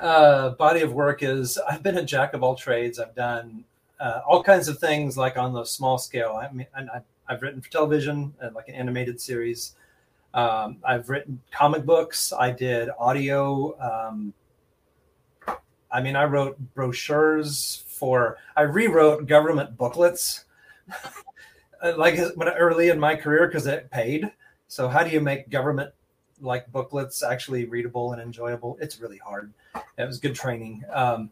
[0.00, 2.98] uh, body of work is I've been a jack of all trades.
[2.98, 3.64] I've done
[4.00, 6.38] uh, all kinds of things, like on the small scale.
[6.40, 9.74] I mean, I, I've written for television, uh, like an animated series.
[10.34, 12.32] Um, I've written comic books.
[12.32, 13.74] I did audio.
[13.80, 14.34] Um,
[15.90, 18.36] I mean, I wrote brochures for.
[18.56, 20.44] I rewrote government booklets,
[21.96, 24.30] like when early in my career because it paid.
[24.68, 25.92] So how do you make government
[26.40, 28.76] like booklets actually readable and enjoyable?
[28.80, 29.52] It's really hard.
[29.96, 30.84] It was good training.
[30.92, 31.30] Um,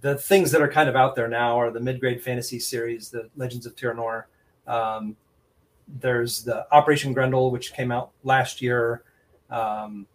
[0.00, 3.28] the things that are kind of out there now are the mid-grade fantasy series, the
[3.36, 4.28] Legends of Tira Nor.
[4.66, 5.16] Um,
[6.00, 9.02] there's the Operation Grendel, which came out last year,
[9.50, 10.06] um,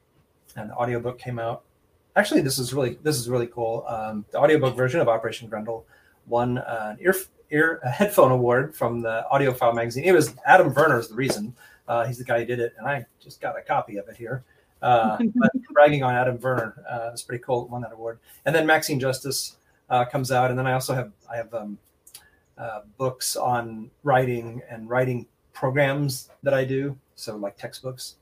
[0.56, 1.64] and the audiobook came out.
[2.16, 3.84] Actually, this is really this is really cool.
[3.88, 5.86] Um, the audiobook version of Operation Grendel
[6.28, 7.16] won an ear,
[7.52, 10.06] ear a headphone award from the AudioFile magazine.
[10.06, 11.54] It was Adam Verner's the reason.
[11.88, 14.16] Uh, he's the guy who did it, and I just got a copy of it
[14.16, 14.44] here.
[14.86, 17.68] Uh, but bragging on Adam Verner, uh, it's pretty cool.
[17.68, 19.58] Won that award, and then Maxine Justice
[19.90, 21.78] uh, comes out, and then I also have I have um,
[22.58, 28.18] uh, books on writing and writing programs that I do, so like textbooks.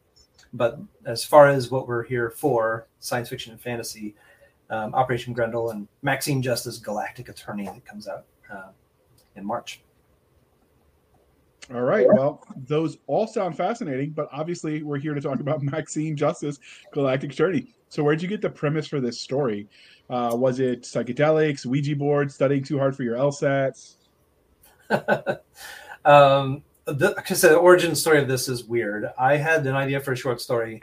[0.54, 4.16] But as far as what we're here for, science fiction and fantasy,
[4.70, 8.70] um, Operation Grendel and Maxine Justice Galactic Attorney that comes out uh,
[9.36, 9.82] in March.
[11.72, 12.06] All right.
[12.08, 16.60] Well, those all sound fascinating, but obviously we're here to talk about Maxine Justice,
[16.92, 17.74] Galactic Journey.
[17.90, 19.68] So, where'd you get the premise for this story?
[20.10, 23.96] Uh, was it psychedelics, Ouija board, studying too hard for your LSATs?
[26.06, 29.12] um, the, the origin story of this is weird.
[29.18, 30.82] I had an idea for a short story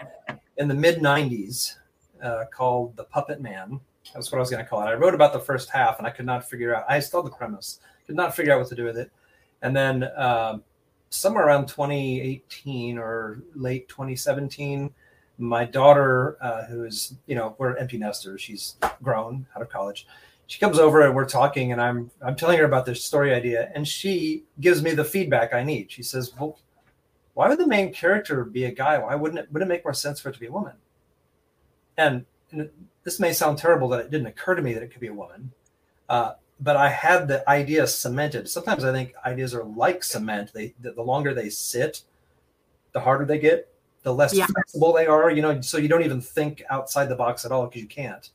[0.57, 1.77] in the mid 90s
[2.23, 3.81] uh, called The Puppet Man.
[4.15, 4.87] That's what I was going to call it.
[4.87, 7.31] I wrote about the first half and I could not figure out, I still had
[7.31, 9.11] the premise, could not figure out what to do with it.
[9.63, 10.65] And then um,
[11.11, 14.93] somewhere around 2018 or late 2017,
[15.39, 20.07] my daughter, uh, who is, you know, we're empty nesters, she's grown out of college.
[20.47, 23.71] she comes over and we're talking, and I'm I'm telling her about this story idea,
[23.75, 25.93] and she gives me the feedback I need.
[25.93, 26.59] She says, "Well,
[27.35, 28.99] why would the main character be a guy?
[28.99, 30.75] Why wouldn't it wouldn't it make more sense for it to be a woman?"
[31.97, 32.69] And, and
[33.05, 35.15] this may sound terrible that it didn't occur to me that it could be a
[35.15, 35.53] woman,
[36.09, 38.49] uh, but I had the idea cemented.
[38.49, 40.53] Sometimes I think ideas are like cement.
[40.53, 42.03] They the, the longer they sit,
[42.93, 44.47] the harder they get, the less Yeah.
[44.47, 45.31] flexible they are.
[45.31, 48.31] You know, so you don't even think outside the box at all because you can't.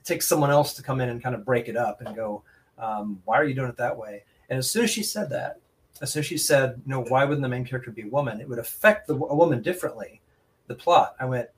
[0.00, 2.42] It takes someone else to come in and kind of break it up and go,
[2.78, 5.58] um, "Why are you doing it that way?" And as soon as she said that,
[6.02, 8.40] as soon as she said, "No, why wouldn't the main character be a woman?
[8.40, 10.20] It would affect the, a woman differently."
[10.66, 11.16] The plot.
[11.18, 11.48] I went,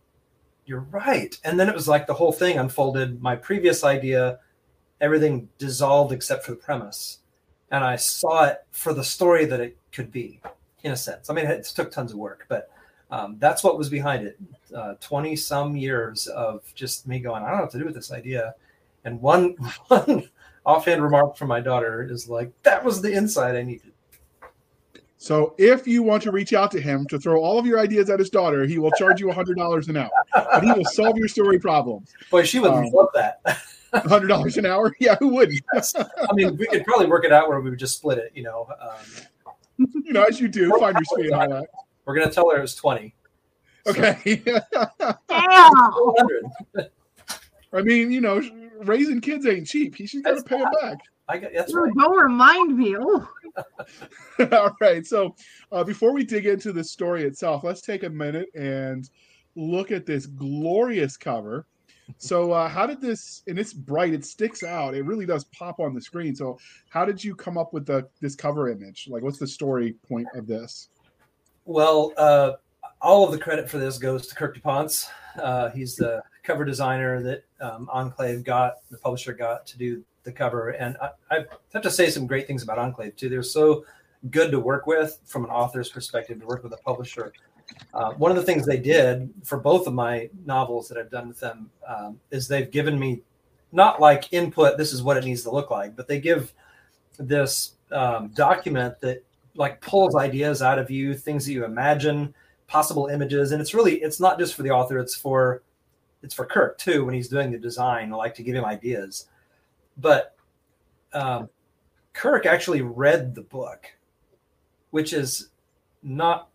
[0.66, 3.20] "You're right." And then it was like the whole thing unfolded.
[3.22, 4.38] My previous idea,
[5.02, 7.18] everything dissolved except for the premise,
[7.70, 10.40] and I saw it for the story that it could be,
[10.84, 11.28] in a sense.
[11.28, 12.70] I mean, it took tons of work, but
[13.10, 14.38] um, that's what was behind it.
[15.00, 18.10] Twenty some years of just me going, I don't know what to do with this
[18.12, 18.54] idea.
[19.04, 19.54] And one
[19.88, 20.30] one
[20.64, 23.92] offhand remark from my daughter is like, "That was the insight I needed."
[25.18, 28.10] So if you want to reach out to him to throw all of your ideas
[28.10, 31.16] at his daughter, he will charge you hundred dollars an hour, but he will solve
[31.16, 32.12] your story problems.
[32.30, 33.40] Boy, she would Um, love that.
[33.94, 34.94] hundred dollars an hour?
[35.00, 35.60] Yeah, who wouldn't?
[35.74, 38.32] I mean, we could probably work it out where we would just split it.
[38.34, 41.66] You know, um, You know, as you do, find your sweet and that.
[42.04, 43.14] we're gonna tell her it was twenty.
[43.86, 44.40] Okay.
[44.44, 45.72] Damn.
[45.72, 46.90] 100.
[47.72, 48.40] I mean, you know,
[48.84, 49.96] raising kids ain't cheap.
[49.96, 50.98] He should got to pay it back.
[51.28, 51.92] I got that's right.
[51.98, 52.96] Don't remind me.
[52.98, 53.28] Oh,
[54.52, 55.06] All right.
[55.06, 55.34] So
[55.70, 59.08] uh, before we dig into the story itself, let's take a minute and
[59.56, 61.66] look at this glorious cover.
[62.18, 63.42] So, uh, how did this?
[63.46, 64.14] And it's bright.
[64.14, 64.94] It sticks out.
[64.94, 66.34] It really does pop on the screen.
[66.34, 66.58] So,
[66.90, 69.08] how did you come up with the this cover image?
[69.10, 70.88] Like, what's the story point of this?
[71.64, 72.52] Well, uh,
[73.00, 75.08] all of the credit for this goes to Kirk DouPonce.
[75.36, 80.32] Uh, he's the cover designer that um, Enclave got, the publisher got to do the
[80.32, 80.70] cover.
[80.70, 83.28] And I, I have to say some great things about Enclave too.
[83.28, 83.84] They're so
[84.30, 87.32] good to work with from an author's perspective to work with a publisher.
[87.94, 91.28] Uh, one of the things they did for both of my novels that I've done
[91.28, 93.20] with them um, is they've given me
[93.72, 96.52] not like input, this is what it needs to look like, but they give
[97.18, 102.34] this um, document that like pulls ideas out of you, things that you imagine,
[102.66, 105.62] possible images, and it's really it's not just for the author, it's for
[106.22, 108.12] it's for Kirk too when he's doing the design.
[108.12, 109.26] I like to give him ideas,
[109.98, 110.34] but
[111.12, 111.48] um,
[112.12, 113.86] Kirk actually read the book,
[114.90, 115.48] which is
[116.02, 116.48] not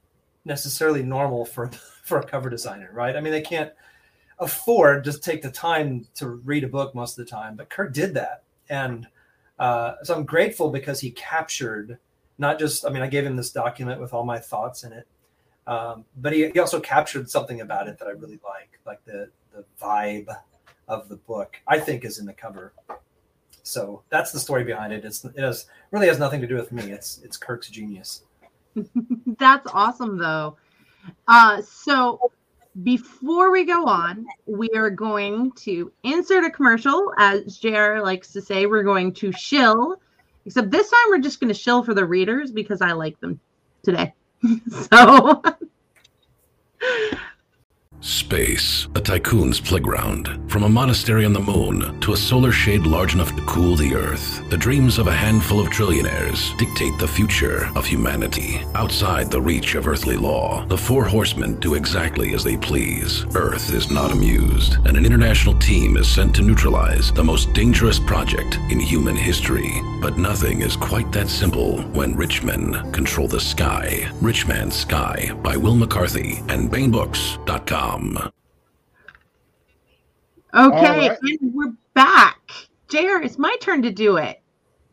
[0.48, 1.70] necessarily normal for
[2.04, 3.16] for a cover designer, right?
[3.16, 3.72] I mean, they can't
[4.40, 7.94] afford to take the time to read a book most of the time, but Kirk
[7.94, 9.08] did that, and
[9.60, 11.98] uh, so I'm grateful because he captured
[12.38, 15.08] not just I mean I gave him this document with all my thoughts in it,
[15.68, 19.30] um, but he, he also captured something about it that I really like, like the
[19.54, 20.28] the vibe
[20.88, 21.58] of the book.
[21.68, 22.74] I think is in the cover.
[23.64, 25.04] So that's the story behind it.
[25.04, 26.92] It's it has really has nothing to do with me.
[26.92, 28.24] It's it's Kirk's genius.
[29.38, 30.58] that's awesome, though.
[31.28, 32.32] Uh, so
[32.84, 37.14] before we go on, we are going to insert a commercial.
[37.18, 40.00] As JR likes to say, we're going to shill.
[40.46, 43.40] Except this time, we're just going to shill for the readers because I like them
[43.84, 44.14] today.
[44.92, 45.42] so
[48.00, 50.40] Space, a tycoon's playground.
[50.52, 53.96] From a monastery on the moon to a solar shade large enough to cool the
[53.96, 58.62] Earth, the dreams of a handful of trillionaires dictate the future of humanity.
[58.76, 63.26] Outside the reach of earthly law, the four horsemen do exactly as they please.
[63.36, 67.98] Earth is not amused, and an international team is sent to neutralize the most dangerous
[67.98, 69.82] project in human history.
[70.02, 74.08] But nothing is quite that simple when rich men control the sky.
[74.22, 77.87] Rich Man's Sky by Wil McCarthy and BaenBooks.com.
[80.54, 81.18] okay, right.
[81.22, 82.40] and we're back.
[82.90, 84.42] JR, it's my turn to do it.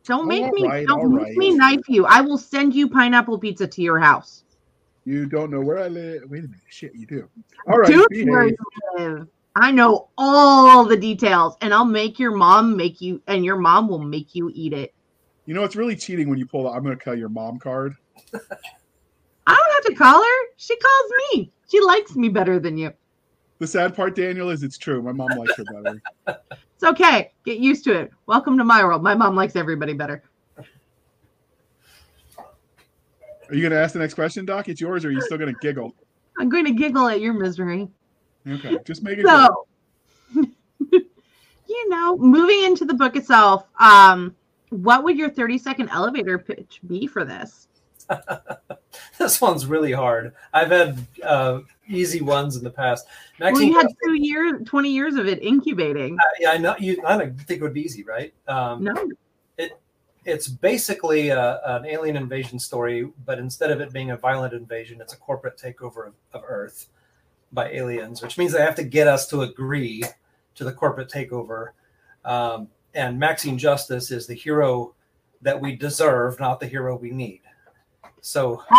[0.05, 1.37] Don't make All me right, don't make right.
[1.37, 2.05] me knife you.
[2.07, 4.45] I will send you pineapple pizza to your house.
[5.05, 6.23] You don't know where I live.
[6.29, 6.61] Wait a minute.
[6.69, 7.29] Shit, you do.
[7.69, 7.89] All right.
[7.89, 8.57] Dude, where you
[8.97, 9.29] live.
[9.57, 13.89] I know all the details, and I'll make your mom make you, and your mom
[13.89, 14.93] will make you eat it.
[15.47, 17.59] You know, it's really cheating when you pull the I'm going to call your mom
[17.59, 17.95] card.
[18.35, 20.47] I don't have to call her.
[20.57, 21.53] She calls me.
[21.71, 22.93] She likes me better than you.
[23.59, 25.01] The sad part, Daniel, is it's true.
[25.03, 26.03] My mom likes her better.
[26.75, 27.31] It's okay.
[27.45, 28.11] Get used to it.
[28.27, 29.03] Welcome to my world.
[29.03, 30.25] My mom likes everybody better.
[33.49, 34.69] Are you going to ask the next question, Doc?
[34.69, 35.95] It's yours, or are you still going to giggle?
[36.39, 37.89] I'm going to giggle at your misery.
[38.49, 39.27] Okay, just make it.
[39.27, 39.67] So,
[40.35, 44.35] you know, moving into the book itself, um,
[44.71, 47.69] what would your 30 second elevator pitch be for this?
[49.19, 50.35] this one's really hard.
[50.53, 53.07] I've had uh, easy ones in the past.
[53.39, 56.19] Maxine, well, you had two years, twenty years of it incubating.
[56.19, 56.77] Uh, yeah, I know.
[56.79, 58.33] You, I don't think it would be easy, right?
[58.49, 59.11] Um, no.
[59.59, 59.81] It
[60.25, 65.01] it's basically a, an alien invasion story, but instead of it being a violent invasion,
[65.01, 66.89] it's a corporate takeover of, of Earth
[67.53, 70.05] by aliens, which means they have to get us to agree
[70.55, 71.69] to the corporate takeover.
[72.25, 74.95] Um, and Maxine Justice is the hero
[75.43, 77.43] that we deserve, not the hero we need.
[78.25, 78.63] So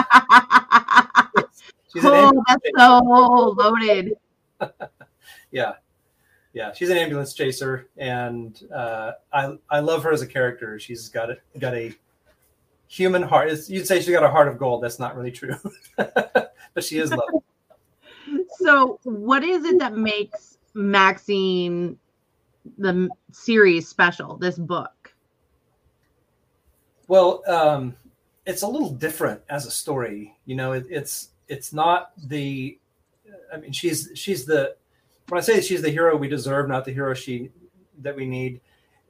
[1.93, 2.99] she's oh, that's so
[3.55, 4.13] loaded.
[5.51, 5.73] yeah,
[6.51, 10.79] yeah, she's an ambulance chaser, and uh, I I love her as a character.
[10.79, 11.93] She's got a, got a
[12.87, 13.51] human heart.
[13.51, 14.81] It's, you'd say she's got a heart of gold.
[14.81, 15.55] That's not really true,
[15.95, 17.41] but she is lovely.
[18.57, 21.99] So, what is it that makes Maxine
[22.79, 24.37] the series special?
[24.37, 25.13] This book.
[27.07, 27.95] Well, um,
[28.45, 30.35] it's a little different as a story.
[30.45, 32.77] You know, it, it's it's not the.
[33.53, 34.75] I mean, she's she's the.
[35.27, 37.49] When I say she's the hero we deserve, not the hero she
[37.99, 38.61] that we need.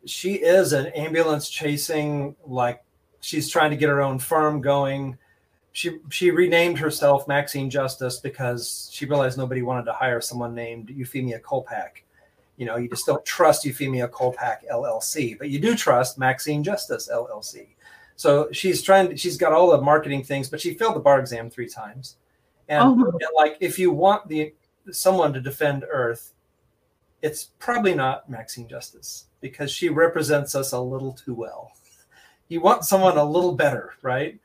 [0.06, 2.84] She is an ambulance chasing, like
[3.19, 5.17] she's trying to get her own firm going.
[5.74, 10.89] She she renamed herself Maxine Justice because she realized nobody wanted to hire someone named
[10.89, 12.04] Euphemia Kolpak.
[12.56, 17.10] You know, you just don't trust Euphemia Kolpak LLC, but you do trust Maxine Justice
[17.12, 17.67] LLC.
[18.15, 19.10] So she's trying.
[19.10, 22.17] To, she's got all the marketing things, but she failed the bar exam three times.
[22.67, 22.93] And, oh.
[22.93, 24.54] and like, if you want the
[24.91, 26.34] someone to defend Earth,
[27.21, 31.71] it's probably not Maxine Justice because she represents us a little too well.
[32.47, 34.39] You want someone a little better, right?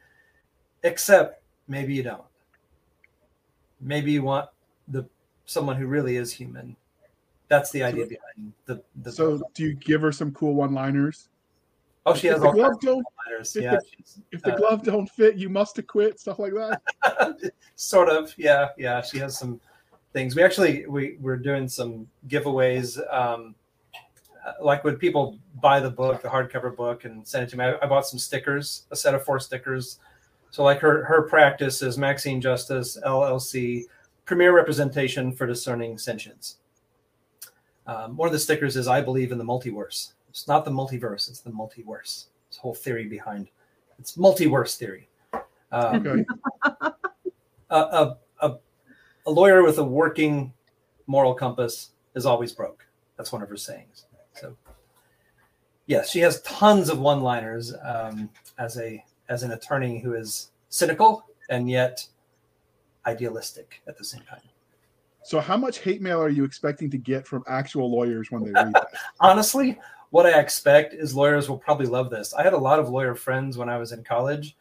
[0.83, 2.24] Except maybe you don't.
[3.80, 4.48] Maybe you want
[4.88, 5.06] the
[5.44, 6.76] someone who really is human.
[7.48, 8.83] That's the idea behind the.
[9.02, 11.28] the so, do you give her some cool one-liners?
[12.07, 13.05] Oh, she has all glove don't,
[13.41, 13.83] if, yeah, the,
[14.33, 17.53] if the uh, glove don't fit, you must acquit stuff like that.
[17.77, 19.03] sort of, yeah, yeah.
[19.03, 19.61] She has some
[20.13, 20.35] things.
[20.35, 22.99] We actually we we're doing some giveaways.
[23.13, 23.55] Um,
[24.47, 27.65] uh, like when people buy the book, the hardcover book, and send it to me,
[27.67, 29.99] I, I, bought some stickers, a set of four stickers.
[30.51, 33.85] So like her her practice is Maxine Justice LLC,
[34.25, 36.57] premier representation for discerning sentience.
[37.87, 40.13] Um, one of the stickers is I believe in the multiverse.
[40.31, 42.27] It's not the multiverse; it's the multiverse.
[42.49, 43.49] It's whole theory behind.
[43.99, 45.09] It's multiverse theory.
[45.73, 46.25] Um, okay.
[47.71, 48.57] a, a, a,
[49.27, 50.53] a lawyer with a working
[51.07, 52.87] moral compass is always broke.
[53.16, 54.07] That's one of her sayings.
[54.33, 54.57] So,
[55.87, 61.25] yes, she has tons of one-liners um, as a as an attorney who is cynical
[61.51, 62.07] and yet
[63.07, 64.40] idealistic at the same time.
[65.23, 68.53] So, how much hate mail are you expecting to get from actual lawyers when they
[68.53, 68.88] read that?
[69.21, 69.79] Honestly,
[70.11, 72.35] what I expect is lawyers will probably love this.
[72.35, 74.57] I had a lot of lawyer friends when I was in college.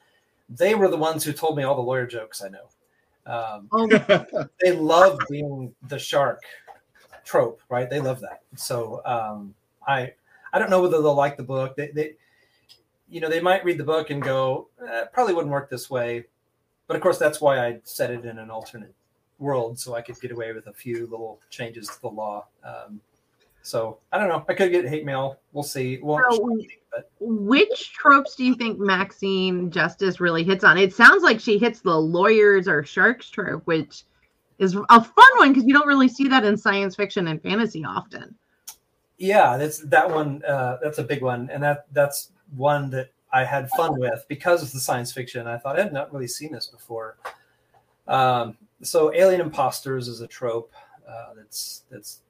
[0.48, 2.70] They were the ones who told me all the lawyer jokes I know.
[3.26, 4.48] Um, oh.
[4.62, 6.42] they love being the shark
[7.24, 7.90] trope, right?
[7.90, 8.42] They love that.
[8.56, 9.54] So um,
[9.88, 10.14] I
[10.54, 11.76] I don't know whether they'll like the book.
[11.76, 12.14] They, they
[13.08, 16.26] you know they might read the book and go eh, probably wouldn't work this way,
[16.88, 18.94] but of course that's why I set it in an alternate
[19.38, 22.48] world so I could get away with a few little changes to the law.
[22.64, 23.00] Um,
[23.62, 24.46] so I don't know.
[24.48, 25.40] I could get hate mail.
[25.54, 26.00] We'll see.
[26.02, 26.60] Well, so,
[27.20, 30.78] which tropes do you think Maxine Justice really hits on?
[30.78, 34.04] It sounds like she hits the lawyers or sharks trope, which
[34.58, 37.84] is a fun one because you don't really see that in science fiction and fantasy
[37.86, 38.36] often.
[39.18, 40.44] Yeah, that's that one.
[40.46, 44.64] Uh, that's a big one, and that that's one that I had fun with because
[44.64, 45.48] of the science fiction.
[45.48, 47.18] I thought I had not really seen this before.
[48.08, 50.72] Um, so, alien imposters is a trope
[51.08, 52.22] uh, that's that's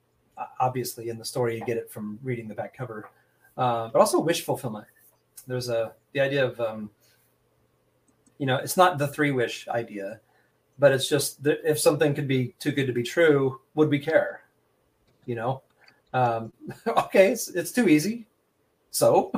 [0.60, 3.10] obviously in the story you get it from reading the back cover,
[3.58, 4.88] uh, but also wish fulfillment.
[5.48, 6.90] There's a the idea of um,
[8.38, 10.20] you know it's not the three wish idea,
[10.78, 14.00] but it's just that if something could be too good to be true, would we
[14.00, 14.42] care?
[15.26, 15.62] You know,
[16.14, 16.54] um,
[16.88, 18.28] okay, it's it's too easy.
[18.92, 19.32] So,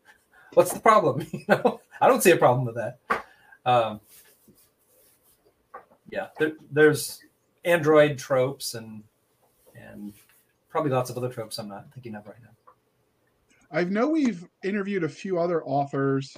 [0.54, 1.26] what's the problem?
[1.32, 2.98] You know, I don't see a problem with that.
[3.64, 4.00] Um,
[6.10, 7.22] yeah, there, there's
[7.64, 9.02] android tropes and
[9.74, 10.12] and
[10.76, 12.50] probably lots of other tropes I'm not thinking of right now.
[13.72, 16.36] I know we've interviewed a few other authors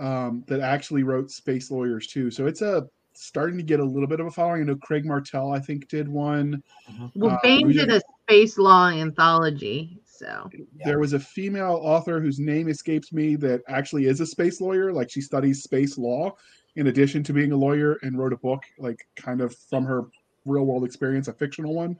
[0.00, 2.28] um, that actually wrote space lawyers too.
[2.32, 4.62] So it's a starting to get a little bit of a following.
[4.62, 6.60] I know Craig Martelle, I think, did one.
[6.90, 7.06] Mm-hmm.
[7.14, 10.00] Well, uh, Baen did a space law anthology.
[10.04, 10.50] So
[10.84, 14.92] there was a female author whose name escapes me that actually is a space lawyer.
[14.92, 16.34] Like she studies space law
[16.74, 20.06] in addition to being a lawyer and wrote a book, like kind of from her
[20.46, 21.96] real world experience, a fictional one.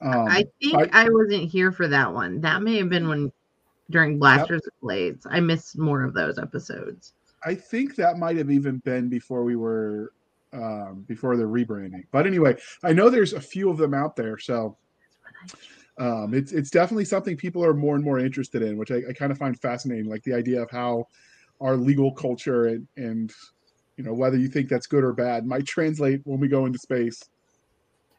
[0.00, 2.40] Um, I think I, I, wasn't here for that one.
[2.40, 3.32] That may have been when
[3.90, 4.74] during Blasters yep.
[4.80, 5.26] Blades.
[5.28, 7.14] I missed more of those episodes.
[7.44, 10.12] I think that might have even been before we were
[10.52, 12.04] um, before the rebranding.
[12.10, 14.76] But anyway, I know there's a few of them out there, so
[15.98, 19.12] um, it's it's definitely something people are more and more interested in, which I, I
[19.12, 20.06] kind of find fascinating.
[20.06, 21.06] Like the idea of how
[21.60, 23.32] our legal culture and and
[23.96, 26.78] you know whether you think that's good or bad might translate when we go into
[26.78, 27.22] space.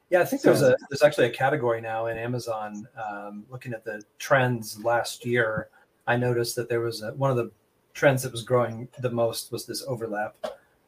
[0.10, 2.88] Yeah, I think there's a there's actually a category now in Amazon.
[2.97, 5.70] Um, looking at the trends last year,
[6.07, 7.51] I noticed that there was a, one of the
[7.93, 10.36] trends that was growing the most was this overlap,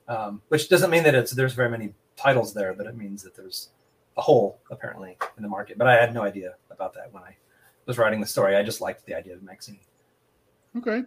[0.07, 3.35] um, which doesn't mean that it's there's very many titles there, but it means that
[3.35, 3.69] there's
[4.17, 5.77] a hole apparently in the market.
[5.77, 7.35] But I had no idea about that when I
[7.85, 8.55] was writing the story.
[8.55, 9.79] I just liked the idea of Maxine.
[10.77, 11.03] Okay,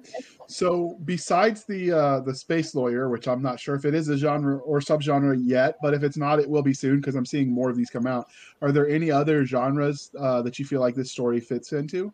[0.47, 4.17] so besides the uh, the space lawyer, which I'm not sure if it is a
[4.17, 7.51] genre or subgenre yet, but if it's not, it will be soon because I'm seeing
[7.51, 8.29] more of these come out.
[8.61, 12.13] Are there any other genres uh, that you feel like this story fits into?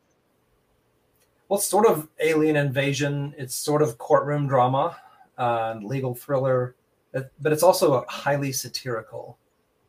[1.48, 3.34] Well, it's sort of alien invasion.
[3.36, 4.96] It's sort of courtroom drama,
[5.36, 6.76] uh, legal thriller,
[7.12, 9.36] but it's also highly satirical.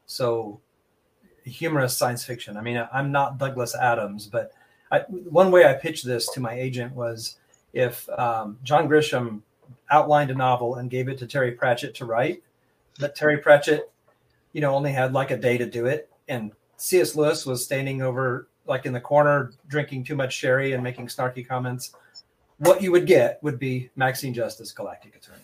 [0.07, 0.59] So
[1.43, 2.57] humorous science fiction.
[2.57, 4.51] I mean, I'm not Douglas Adams, but
[4.91, 7.37] I, one way I pitched this to my agent was
[7.73, 9.41] if um, John Grisham
[9.89, 12.43] outlined a novel and gave it to Terry Pratchett to write,
[12.99, 13.91] but Terry Pratchett,
[14.53, 17.15] you know, only had like a day to do it, and C.S.
[17.15, 21.47] Lewis was standing over like in the corner drinking too much sherry and making snarky
[21.47, 21.93] comments.
[22.57, 25.41] What you would get would be Maxine Justice, Galactic Attorney.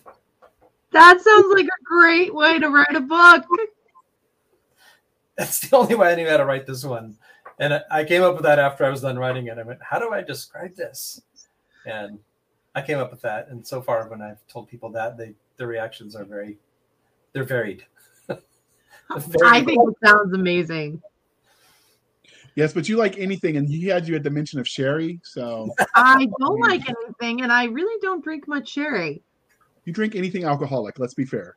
[0.92, 3.44] That sounds like a great way to write a book.
[5.36, 7.16] That's the only way I knew how to write this one.
[7.58, 9.58] And I came up with that after I was done writing it.
[9.58, 11.22] I went, how do I describe this?
[11.88, 12.18] And
[12.74, 13.48] I came up with that.
[13.48, 16.58] And so far, when I've told people that, they the reactions are very,
[17.32, 17.84] they're varied.
[18.28, 18.38] very
[19.44, 21.02] I think it sounds amazing.
[22.54, 25.20] Yes, but you like anything, and he had you at the mention of sherry.
[25.22, 29.22] So I don't like anything, and I really don't drink much sherry.
[29.84, 30.98] You drink anything alcoholic.
[30.98, 31.56] Let's be fair.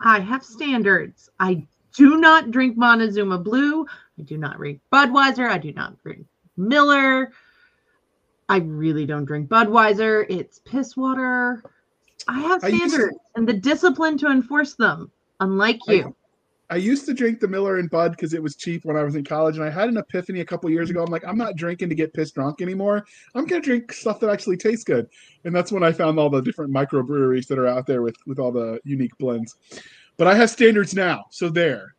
[0.00, 1.30] I have standards.
[1.38, 3.86] I do not drink Montezuma Blue.
[4.18, 5.48] I do not drink Budweiser.
[5.48, 7.32] I do not drink Miller.
[8.52, 10.26] I really don't drink Budweiser.
[10.28, 11.62] It's piss water.
[12.28, 16.14] I have standards to, and the discipline to enforce them, unlike you.
[16.70, 19.02] I, I used to drink the Miller and Bud because it was cheap when I
[19.02, 21.02] was in college, and I had an epiphany a couple years ago.
[21.02, 23.04] I'm like, I'm not drinking to get pissed drunk anymore.
[23.34, 25.08] I'm gonna drink stuff that actually tastes good,
[25.44, 28.38] and that's when I found all the different microbreweries that are out there with with
[28.38, 29.56] all the unique blends
[30.16, 31.24] but I have standards now.
[31.30, 31.94] So there.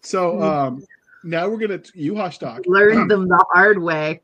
[0.00, 0.42] So hmm.
[0.42, 0.84] um,
[1.22, 2.62] now we're gonna you hush talk.
[2.66, 4.20] Learn them the hard way.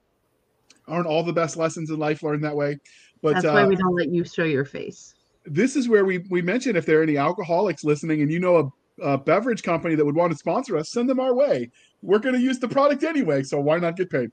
[0.90, 2.78] Aren't all the best lessons in life learned that way?
[3.22, 5.14] But that's why uh, we don't let you show your face.
[5.44, 8.72] This is where we we mentioned if there are any alcoholics listening and you know
[9.00, 11.70] a, a beverage company that would want to sponsor us, send them our way.
[12.02, 14.30] We're going to use the product anyway, so why not get paid?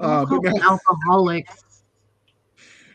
[0.00, 1.64] Uh, but now, alcoholics.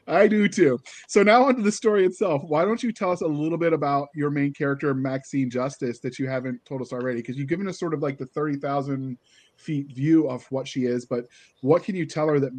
[0.08, 0.80] I do too.
[1.08, 2.44] So now onto the story itself.
[2.44, 6.20] Why don't you tell us a little bit about your main character, Maxine Justice, that
[6.20, 7.22] you haven't told us already?
[7.22, 9.18] Because you've given us sort of like the thirty thousand
[9.58, 11.26] feet view of what she is, but
[11.62, 12.52] what can you tell her that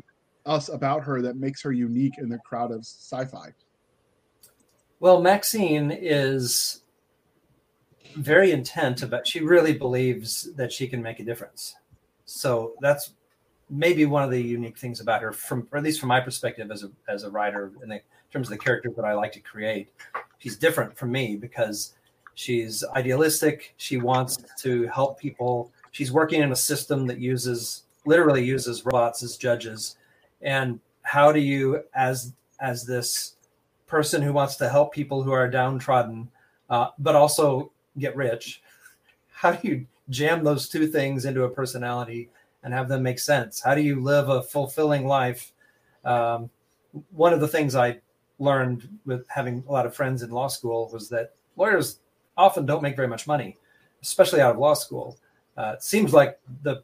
[0.46, 3.52] us about her that makes her unique in the crowd of sci-fi?
[5.00, 6.82] Well, Maxine is
[8.16, 9.26] very intent about.
[9.26, 11.74] She really believes that she can make a difference.
[12.24, 13.14] So that's
[13.68, 16.84] maybe one of the unique things about her, from at least from my perspective as
[16.84, 18.00] a as a writer, in, the, in
[18.32, 19.90] terms of the characters that I like to create,
[20.38, 21.94] she's different from me because
[22.34, 23.74] she's idealistic.
[23.78, 25.72] She wants to help people.
[25.90, 29.96] She's working in a system that uses literally uses robots as judges.
[30.42, 33.36] And how do you, as as this
[33.86, 36.28] person who wants to help people who are downtrodden,
[36.70, 38.62] uh, but also get rich,
[39.30, 42.30] how do you jam those two things into a personality
[42.62, 43.60] and have them make sense?
[43.60, 45.52] How do you live a fulfilling life?
[46.04, 46.50] Um,
[47.10, 48.00] one of the things I
[48.38, 51.98] learned with having a lot of friends in law school was that lawyers
[52.36, 53.56] often don't make very much money,
[54.02, 55.18] especially out of law school.
[55.56, 56.82] Uh, it seems like the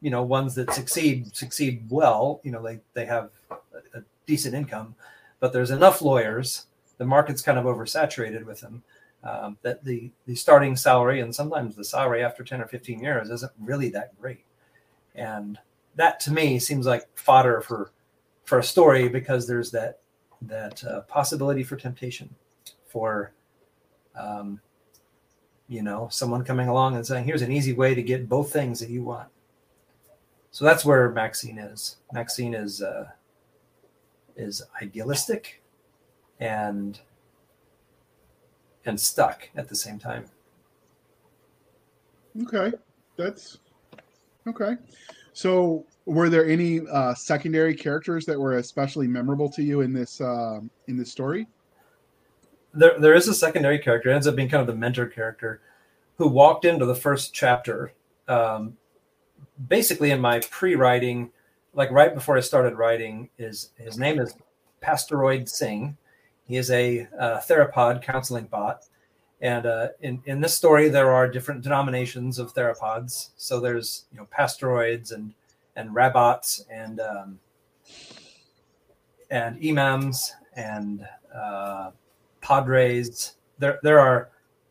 [0.00, 2.40] you know ones that succeed succeed well.
[2.44, 4.94] You know they they have a, a decent income,
[5.40, 6.66] but there's enough lawyers.
[6.98, 8.82] The market's kind of oversaturated with them.
[9.24, 13.30] Um, that the the starting salary and sometimes the salary after 10 or 15 years
[13.30, 14.44] isn't really that great
[15.16, 15.58] and
[15.96, 17.90] that to me seems like fodder for
[18.44, 19.98] for a story because there's that
[20.42, 22.32] that uh, possibility for temptation
[22.86, 23.32] for
[24.16, 24.60] um,
[25.68, 28.78] you know someone coming along and saying here's an easy way to get both things
[28.80, 29.28] that you want
[30.50, 33.08] so that's where maxine is maxine is uh,
[34.36, 35.62] is idealistic
[36.40, 37.00] and
[38.84, 40.24] and stuck at the same time
[42.42, 42.72] okay
[43.16, 43.58] that's
[44.48, 44.76] Okay.
[45.34, 50.20] So, were there any uh, secondary characters that were especially memorable to you in this
[50.20, 51.46] uh, in this story?
[52.72, 54.10] There, there is a secondary character.
[54.10, 55.60] It ends up being kind of the mentor character,
[56.16, 57.92] who walked into the first chapter,
[58.26, 58.76] um,
[59.66, 61.30] basically in my pre-writing,
[61.74, 63.30] like right before I started writing.
[63.38, 64.34] Is his name is
[64.82, 65.96] Pastoroid Singh.
[66.44, 68.84] He is a uh, theropod counseling bot.
[69.40, 73.30] And uh, in, in this story, there are different denominations of theropods.
[73.36, 75.32] So there's you know pastoroids and
[75.76, 77.38] and rabots and um,
[79.30, 81.90] and imams and uh,
[82.40, 83.34] padres.
[83.58, 84.30] There there are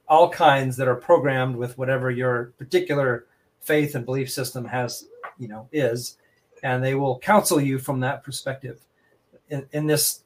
[0.10, 3.27] all kinds that are programmed with whatever your particular
[3.68, 5.08] faith and belief system has
[5.38, 6.18] you know is,
[6.64, 8.80] and they will counsel you from that perspective.
[9.50, 10.24] In, in this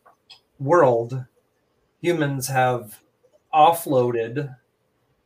[0.59, 1.25] world,
[2.01, 3.01] humans have
[3.53, 4.55] offloaded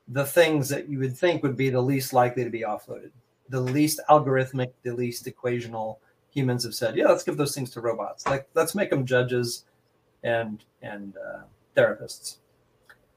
[0.07, 3.11] the things that you would think would be the least likely to be offloaded,
[3.49, 5.97] the least algorithmic, the least equational.
[6.32, 8.26] Humans have said, yeah, let's give those things to robots.
[8.28, 9.66] Like, let's make them judges
[10.24, 11.41] and and uh,
[11.76, 12.38] therapists.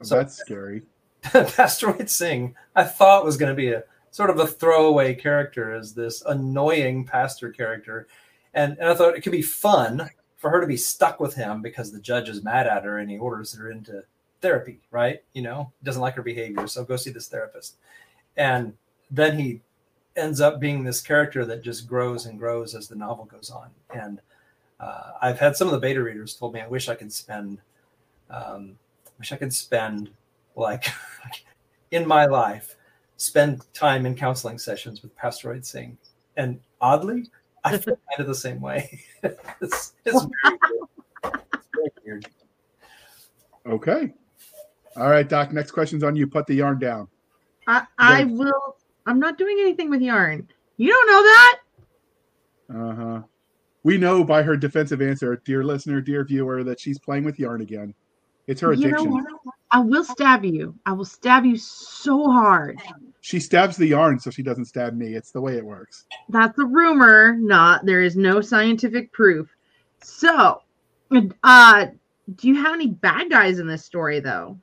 [0.03, 0.83] So that's scary.
[1.25, 3.83] Pastoroid Singh, I thought was going to be a
[4.19, 8.09] sort of a throwaway character as this annoying pastor character,
[8.53, 11.62] and, and I thought it could be fun for her to be stuck with him
[11.62, 14.03] because the judge is mad at her and he orders her into
[14.41, 15.23] therapy, right?
[15.35, 17.77] You know, doesn't like her behavior, so go see this therapist.
[18.37, 18.73] And
[19.09, 19.61] then he
[20.16, 23.71] ends up being this character that just grows and grows as the novel goes on.
[23.95, 24.21] And
[24.81, 27.61] uh, I've had some of the beta readers told me I wish I could spend,
[28.31, 28.81] um,
[29.16, 30.11] wish I could spend
[30.57, 30.87] like
[31.93, 32.75] in my life,
[33.19, 35.99] spend time in counseling sessions with Pastoroid Singh.
[36.37, 37.27] And oddly,
[37.64, 39.03] I feel kind of the same way.
[39.61, 41.35] it's, it's very weird.
[41.53, 42.27] It's very weird.
[43.66, 44.14] Okay.
[44.97, 45.53] All right, Doc.
[45.53, 46.27] Next question's on you.
[46.27, 47.09] Put the yarn down.
[47.66, 48.77] I, I will.
[49.07, 50.49] I'm not doing anything with yarn.
[50.79, 51.59] You don't know that.
[52.71, 53.23] Uh huh.
[53.83, 57.61] We know by her defensive answer, dear listener, dear viewer, that she's playing with yarn
[57.61, 57.95] again.
[58.47, 59.12] It's her You know addiction.
[59.12, 59.55] what?
[59.71, 60.75] I will stab you.
[60.87, 62.81] I will stab you so hard.
[63.29, 65.14] She stabs the yarn so she doesn't stab me.
[65.14, 66.07] It's the way it works.
[66.31, 67.37] That's a rumor.
[67.37, 69.55] Not there is no scientific proof.
[70.03, 70.62] So,
[71.43, 71.87] uh,
[72.37, 74.59] do you have any bad guys in this story though?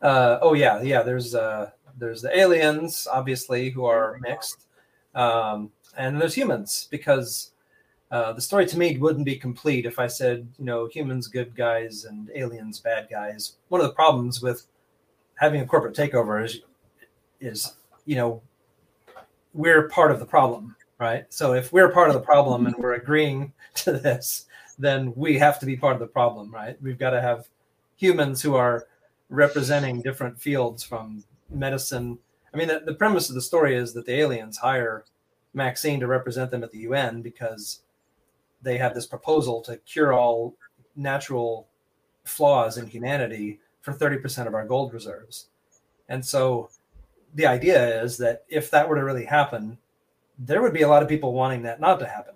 [0.00, 1.02] Uh, oh yeah, yeah.
[1.02, 4.68] There's uh, there's the aliens, obviously, who are mixed,
[5.14, 7.50] um, and there's humans because
[8.10, 11.54] uh, the story to me wouldn't be complete if I said you know humans good
[11.54, 13.58] guys and aliens bad guys.
[13.68, 14.66] One of the problems with
[15.34, 16.62] having a corporate takeover is
[17.40, 17.74] is
[18.04, 18.42] you know
[19.52, 21.24] we're part of the problem, right?
[21.32, 24.46] So if we're part of the problem and we're agreeing to this,
[24.78, 26.76] then we have to be part of the problem, right?
[26.82, 27.48] We've got to have
[27.96, 28.86] humans who are
[29.30, 32.18] representing different fields from medicine.
[32.52, 35.04] I mean, the, the premise of the story is that the aliens hire
[35.54, 37.80] Maxine to represent them at the UN because
[38.60, 40.54] they have this proposal to cure all
[40.94, 41.66] natural
[42.24, 45.46] flaws in humanity for 30% of our gold reserves.
[46.08, 46.68] And so
[47.34, 49.78] the idea is that if that were to really happen,
[50.38, 52.34] there would be a lot of people wanting that not to happen.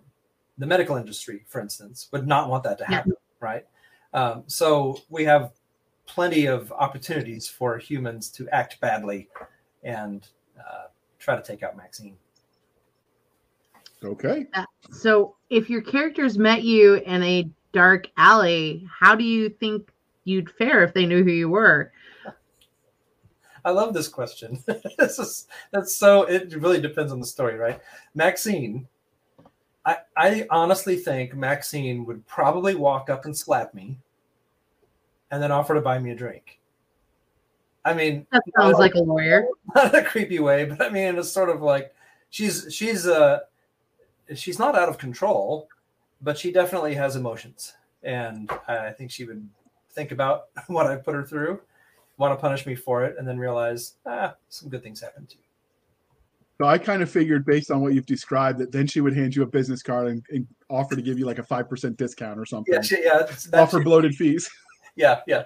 [0.59, 3.67] The medical industry, for instance, would not want that to happen, right?
[4.13, 5.53] Um, so we have
[6.07, 9.29] plenty of opportunities for humans to act badly
[9.85, 10.27] and
[10.59, 10.89] uh,
[11.19, 12.17] try to take out Maxine.
[14.03, 14.47] Okay.
[14.91, 19.93] So, if your characters met you in a dark alley, how do you think
[20.25, 21.93] you'd fare if they knew who you were?
[23.65, 24.63] I love this question.
[24.99, 27.81] this is that's so it really depends on the story, right?
[28.15, 28.87] Maxine,
[29.85, 33.99] I I honestly think Maxine would probably walk up and slap me
[35.31, 36.59] and then offer to buy me a drink.
[37.85, 39.47] I mean, That sounds like a lawyer.
[39.75, 41.95] not in a creepy way, but I mean it's sort of like
[42.31, 43.41] she's she's uh
[44.35, 45.69] she's not out of control,
[46.21, 47.75] but she definitely has emotions.
[48.03, 49.47] And I think she would
[49.93, 51.61] think about what I put her through,
[52.21, 55.39] want to punish me for it, and then realize, ah, some good things happen you
[56.61, 59.35] So I kind of figured, based on what you've described, that then she would hand
[59.35, 62.39] you a business card and, and offer to give you like a five percent discount
[62.39, 62.75] or something.
[62.75, 64.49] Yeah, she, yeah, that's- offer bloated fees.
[64.97, 65.45] yeah, yeah.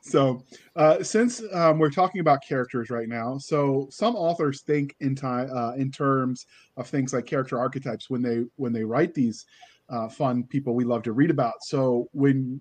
[0.00, 0.42] So,
[0.74, 5.50] uh, since um, we're talking about characters right now, so some authors think in time
[5.54, 6.46] uh, in terms
[6.78, 9.44] of things like character archetypes when they when they write these
[9.90, 11.62] uh, fun people we love to read about.
[11.62, 12.60] So when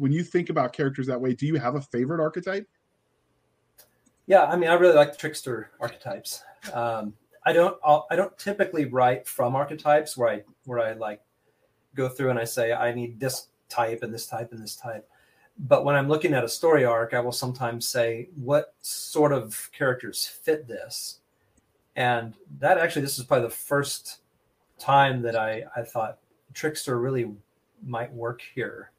[0.00, 2.66] when you think about characters that way, do you have a favorite archetype?
[4.26, 6.42] Yeah, I mean, I really like the trickster archetypes.
[6.72, 7.12] Um,
[7.44, 11.20] I don't, I'll, I don't typically write from archetypes where I where I like
[11.94, 15.06] go through and I say I need this type and this type and this type.
[15.58, 19.68] But when I'm looking at a story arc, I will sometimes say what sort of
[19.72, 21.18] characters fit this,
[21.94, 24.20] and that actually this is probably the first
[24.78, 26.18] time that I I thought
[26.54, 27.34] trickster really
[27.84, 28.92] might work here.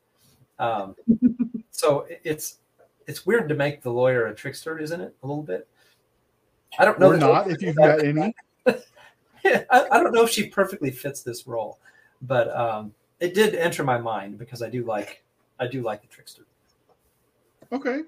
[0.62, 0.96] Um,
[1.72, 2.60] so it's
[3.08, 5.16] it's weird to make the lawyer a trickster, isn't it?
[5.24, 5.68] A little bit.
[6.80, 7.12] I don't know.
[7.12, 8.34] Or not if you've got any.
[9.44, 11.80] I, I, don't know if she perfectly fits this role,
[12.22, 15.24] but um, it did enter my mind because I do like
[15.60, 16.44] I do like the trickster.
[17.72, 18.02] Okay.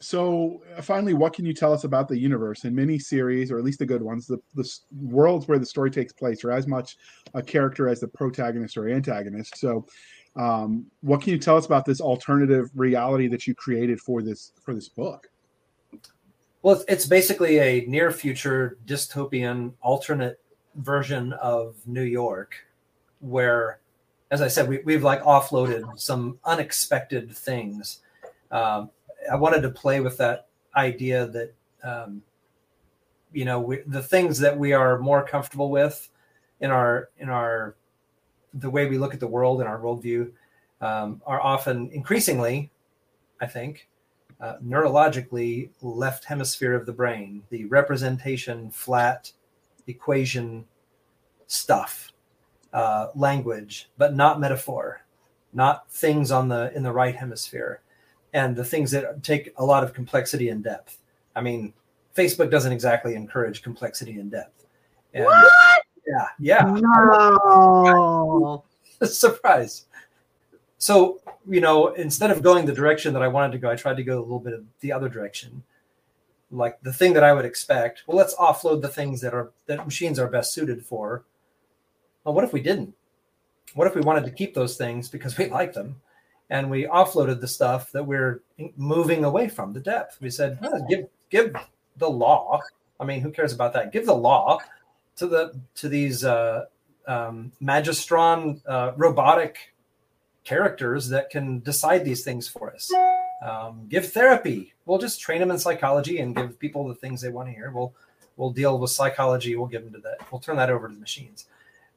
[0.00, 3.56] So uh, finally, what can you tell us about the universe in many series, or
[3.56, 4.26] at least the good ones?
[4.26, 6.98] The the worlds where the story takes place are as much
[7.32, 9.56] a character as the protagonist or antagonist.
[9.56, 9.86] So,
[10.36, 14.52] um, what can you tell us about this alternative reality that you created for this
[14.60, 15.30] for this book?
[16.62, 20.40] Well, it's basically a near future dystopian alternate
[20.76, 22.56] version of New York,
[23.20, 23.80] where,
[24.30, 28.00] as I said, we, we've like offloaded some unexpected things.
[28.50, 28.90] Um,
[29.30, 31.54] I wanted to play with that idea that
[31.84, 32.22] um,
[33.32, 36.08] you know we, the things that we are more comfortable with
[36.60, 37.76] in our in our
[38.54, 40.30] the way we look at the world and our worldview
[40.80, 42.70] um, are often increasingly,
[43.40, 43.88] I think,
[44.40, 49.32] uh, neurologically left hemisphere of the brain, the representation flat
[49.86, 50.64] equation
[51.46, 52.12] stuff,
[52.72, 55.02] uh, language, but not metaphor,
[55.52, 57.80] not things on the in the right hemisphere
[58.34, 60.98] and the things that take a lot of complexity and depth.
[61.36, 61.72] I mean,
[62.16, 64.66] Facebook doesn't exactly encourage complexity and depth.
[65.14, 65.83] And what?
[66.06, 66.78] Yeah, yeah.
[66.80, 68.64] No.
[69.04, 69.86] Surprise.
[70.78, 73.96] So, you know, instead of going the direction that I wanted to go, I tried
[73.96, 75.62] to go a little bit of the other direction.
[76.50, 78.02] Like the thing that I would expect.
[78.06, 81.24] Well, let's offload the things that are that machines are best suited for.
[82.22, 82.94] Well, what if we didn't?
[83.74, 85.96] What if we wanted to keep those things because we like them?
[86.50, 88.42] and we offloaded the stuff that we're
[88.76, 90.18] moving away from the depth.
[90.20, 91.54] We said, oh, give give
[91.96, 92.60] the law.
[93.00, 93.92] I mean, who cares about that?
[93.92, 94.58] Give the law
[95.16, 96.66] to the to these uh,
[97.06, 99.74] um, magistron uh, robotic
[100.44, 102.92] characters that can decide these things for us.
[103.42, 104.74] Um, give therapy.
[104.86, 107.70] We'll just train them in psychology and give people the things they want to hear.
[107.70, 107.94] We'll
[108.36, 109.56] we'll deal with psychology.
[109.56, 110.30] We'll give them to that.
[110.30, 111.46] We'll turn that over to the machines.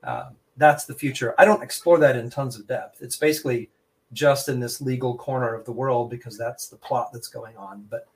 [0.04, 1.36] Uh, that's the future.
[1.38, 3.02] I don't explore that in tons of depth.
[3.02, 3.70] It's basically
[4.14, 7.88] just in this legal corner of the world because that's the plot that's going on.
[7.90, 8.08] But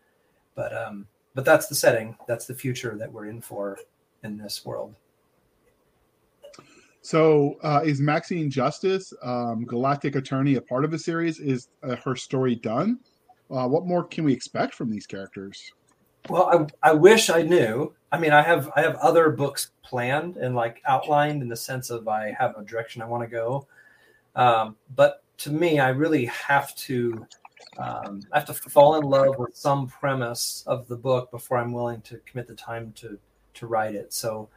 [0.56, 2.18] but um but that's the setting.
[2.28, 3.80] That's the future that we're in for
[4.24, 4.96] in this world.
[7.04, 11.40] So, uh, is Maxine Justice, um, Galactic Attorney, a part of the series?
[11.40, 13.00] Is uh, her story done?
[13.50, 15.74] Uh, what more can we expect from these characters?
[16.30, 17.94] Well, I, I wish I knew.
[18.12, 21.90] I mean, I have I have other books planned and like outlined in the sense
[21.90, 23.68] of I have a direction I want to go.
[24.36, 27.26] Um, but to me, I really have to
[27.78, 31.72] um, I have to fall in love with some premise of the book before I'm
[31.72, 33.18] willing to commit the time to
[33.56, 34.14] to write it.
[34.14, 34.50] So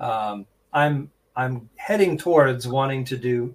[0.00, 3.54] um, I'm I'm heading towards wanting to do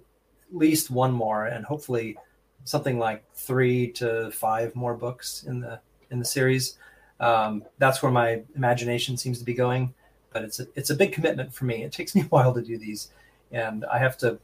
[0.50, 2.16] at least one more and hopefully
[2.64, 5.80] something like three to five more books in the
[6.10, 6.76] in the series.
[7.20, 9.92] Um, that's where my imagination seems to be going,
[10.32, 11.82] but it's a, it's a big commitment for me.
[11.82, 13.10] It takes me a while to do these,
[13.52, 14.38] and I have to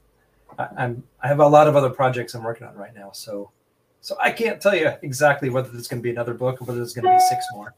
[0.59, 3.51] I, I'm I have a lot of other projects I'm working on right now, so
[4.01, 6.79] so I can't tell you exactly whether there's going to be another book or whether
[6.79, 7.75] there's going to be six more.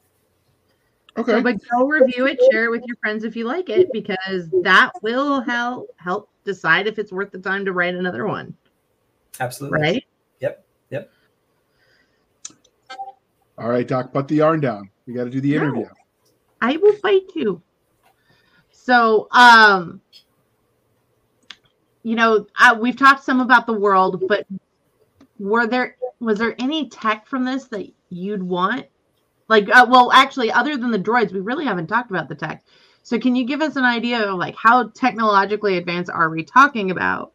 [1.18, 1.32] Okay.
[1.32, 4.50] So, but go review it, share it with your friends if you like it, because
[4.62, 8.54] that will help help decide if it's worth the time to write another one.
[9.40, 9.80] Absolutely.
[9.80, 10.04] Right.
[10.40, 10.66] Yep.
[10.90, 11.10] Yep.
[13.58, 14.12] All right, Doc.
[14.12, 14.90] Put the yarn down.
[15.06, 15.56] We got to do the No.
[15.56, 15.86] interview.
[16.60, 17.62] I will fight you.
[18.70, 20.00] So, um,
[22.02, 24.46] you know, uh, we've talked some about the world, but
[25.38, 28.86] were there was there any tech from this that you'd want?
[29.48, 32.64] Like, uh, well, actually, other than the droids, we really haven't talked about the tech.
[33.02, 36.90] So, can you give us an idea of like how technologically advanced are we talking
[36.90, 37.32] about?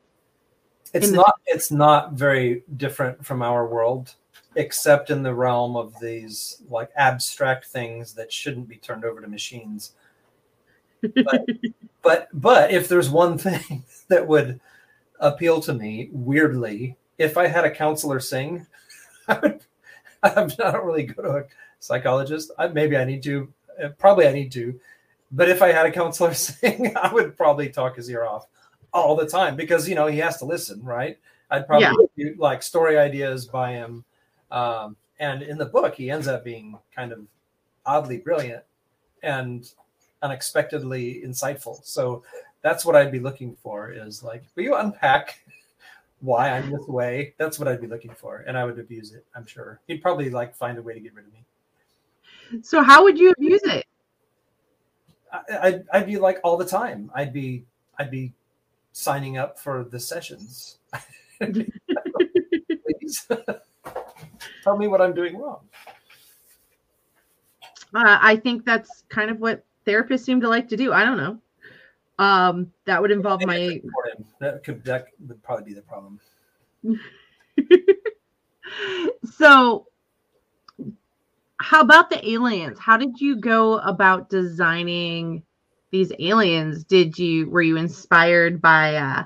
[0.93, 4.13] It's the- not it's not very different from our world,
[4.55, 9.27] except in the realm of these like abstract things that shouldn't be turned over to
[9.27, 9.93] machines.
[11.01, 11.45] But
[12.01, 14.59] but but if there's one thing that would
[15.19, 18.67] appeal to me weirdly, if I had a counselor sing,
[19.29, 19.61] I would
[20.23, 21.43] I'm not really go to a
[21.81, 22.51] psychologist.
[22.57, 23.51] I, maybe I need to,
[23.83, 24.79] uh, probably I need to,
[25.33, 28.47] but if I had a counselor sing, I would probably talk his ear off
[28.93, 31.17] all the time because you know he has to listen, right?
[31.49, 32.29] I'd probably Yeah.
[32.31, 34.05] do, like story ideas by him,
[34.51, 37.19] um, and in the book he ends up being kind of
[37.85, 38.63] oddly brilliant
[39.23, 39.71] and
[40.21, 41.83] unexpectedly insightful.
[41.83, 42.23] So
[42.61, 45.43] that's what I'd be looking for is like, will you unpack
[46.19, 47.33] why I'm this way?
[47.37, 49.25] That's what I'd be looking for, and I would abuse it.
[49.35, 51.43] I'm sure he'd probably like find a way to get rid of me.
[52.61, 53.85] So, how would you abuse it?
[55.31, 57.11] I, I'd, I'd be like all the time.
[57.13, 57.65] I'd be
[57.97, 58.33] I'd be
[58.91, 60.77] signing up for the sessions.
[61.39, 63.27] Please
[64.63, 65.59] tell me what I'm doing wrong.
[67.93, 70.93] Uh, I think that's kind of what therapists seem to like to do.
[70.93, 71.39] I don't know.
[72.19, 73.81] Um, that would involve my.
[74.39, 76.19] That could that would probably be the problem.
[79.37, 79.87] so,
[81.61, 82.79] how about the aliens?
[82.79, 85.43] How did you go about designing
[85.91, 86.83] these aliens?
[86.83, 89.23] Did you were you inspired by uh,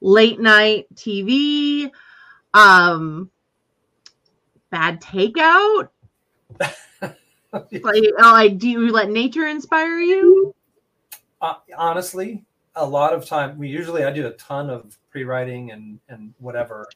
[0.00, 1.90] late night TV?
[2.54, 3.30] Um,
[4.70, 5.88] bad takeout?
[6.60, 7.14] like,
[7.82, 10.54] oh, like, do you let nature inspire you?
[11.40, 12.44] Uh, honestly,
[12.76, 13.58] a lot of time.
[13.58, 16.86] We usually I do a ton of pre-writing and and whatever.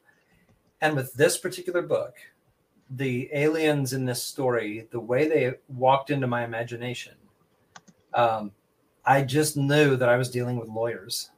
[0.81, 2.15] And with this particular book,
[2.95, 7.13] the aliens in this story, the way they walked into my imagination,
[8.13, 8.51] um,
[9.05, 11.31] I just knew that I was dealing with lawyers,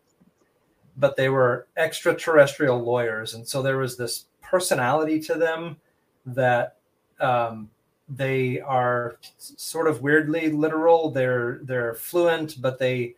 [0.97, 5.77] but they were extraterrestrial lawyers, and so there was this personality to them
[6.25, 6.77] that
[7.19, 7.69] um,
[8.09, 11.09] they are sort of weirdly literal.
[11.09, 13.15] They're they're fluent, but they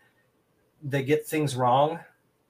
[0.84, 2.00] they get things wrong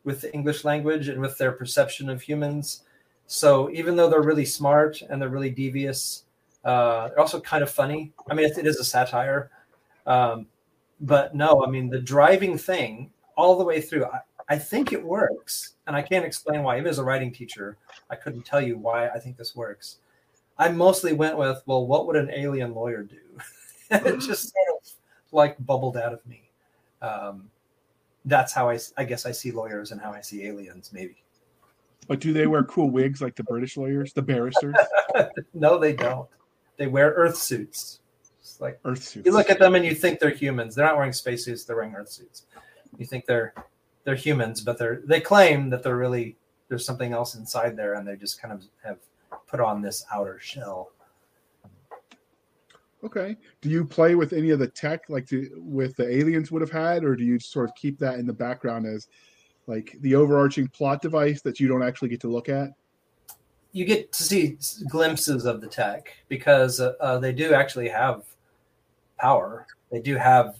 [0.04, 2.84] with the English language and with their perception of humans.
[3.28, 6.24] So even though they're really smart and they're really devious,
[6.64, 8.14] uh, they're also kind of funny.
[8.30, 9.50] I mean, it, it is a satire,
[10.06, 10.48] um,
[11.02, 14.06] but no, I mean the driving thing all the way through.
[14.06, 16.78] I, I think it works, and I can't explain why.
[16.78, 17.78] Even as a writing teacher,
[18.10, 19.98] I couldn't tell you why I think this works.
[20.58, 23.18] I mostly went with, well, what would an alien lawyer do?
[23.90, 24.90] and it just sort of
[25.32, 26.44] like bubbled out of me.
[27.02, 27.50] Um,
[28.26, 31.25] that's how I, I guess I see lawyers and how I see aliens, maybe.
[32.08, 34.76] But do they wear cool wigs like the British lawyers, the barristers?
[35.54, 36.30] no, they don't.
[36.78, 38.00] They wear earth suits.
[38.40, 39.26] It's like earth suits.
[39.26, 40.76] You look at them and you think they're humans.
[40.76, 41.64] They're not wearing spacesuits.
[41.64, 42.44] They're wearing earth suits.
[42.98, 43.54] You think they're
[44.04, 46.38] they're humans, but they're they claim that they're really
[46.68, 49.00] there's something else inside there, and they just kind of have
[49.48, 50.92] put on this outer shell.
[53.04, 53.38] Okay.
[53.62, 57.04] Do you play with any of the tech like with the aliens would have had,
[57.04, 59.08] or do you sort of keep that in the background as
[59.68, 62.70] like the overarching plot device that you don't actually get to look at?
[63.72, 64.58] You get to see
[64.90, 68.24] glimpses of the tech because uh, uh, they do actually have
[69.20, 69.68] power.
[69.92, 70.56] They do have,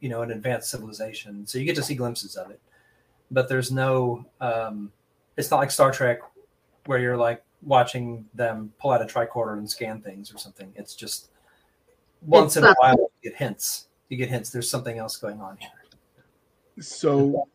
[0.00, 2.60] you know, an advanced civilization, so you get to see glimpses of it.
[3.30, 4.92] But there's no, um,
[5.36, 6.20] it's not like Star Trek
[6.86, 10.72] where you're like, watching them pull out a tricorder and scan things or something.
[10.76, 11.28] It's just
[12.22, 13.88] once it's in a while you get hints.
[14.08, 14.50] You get hints.
[14.50, 15.70] There's something else going on here.
[16.80, 17.48] So,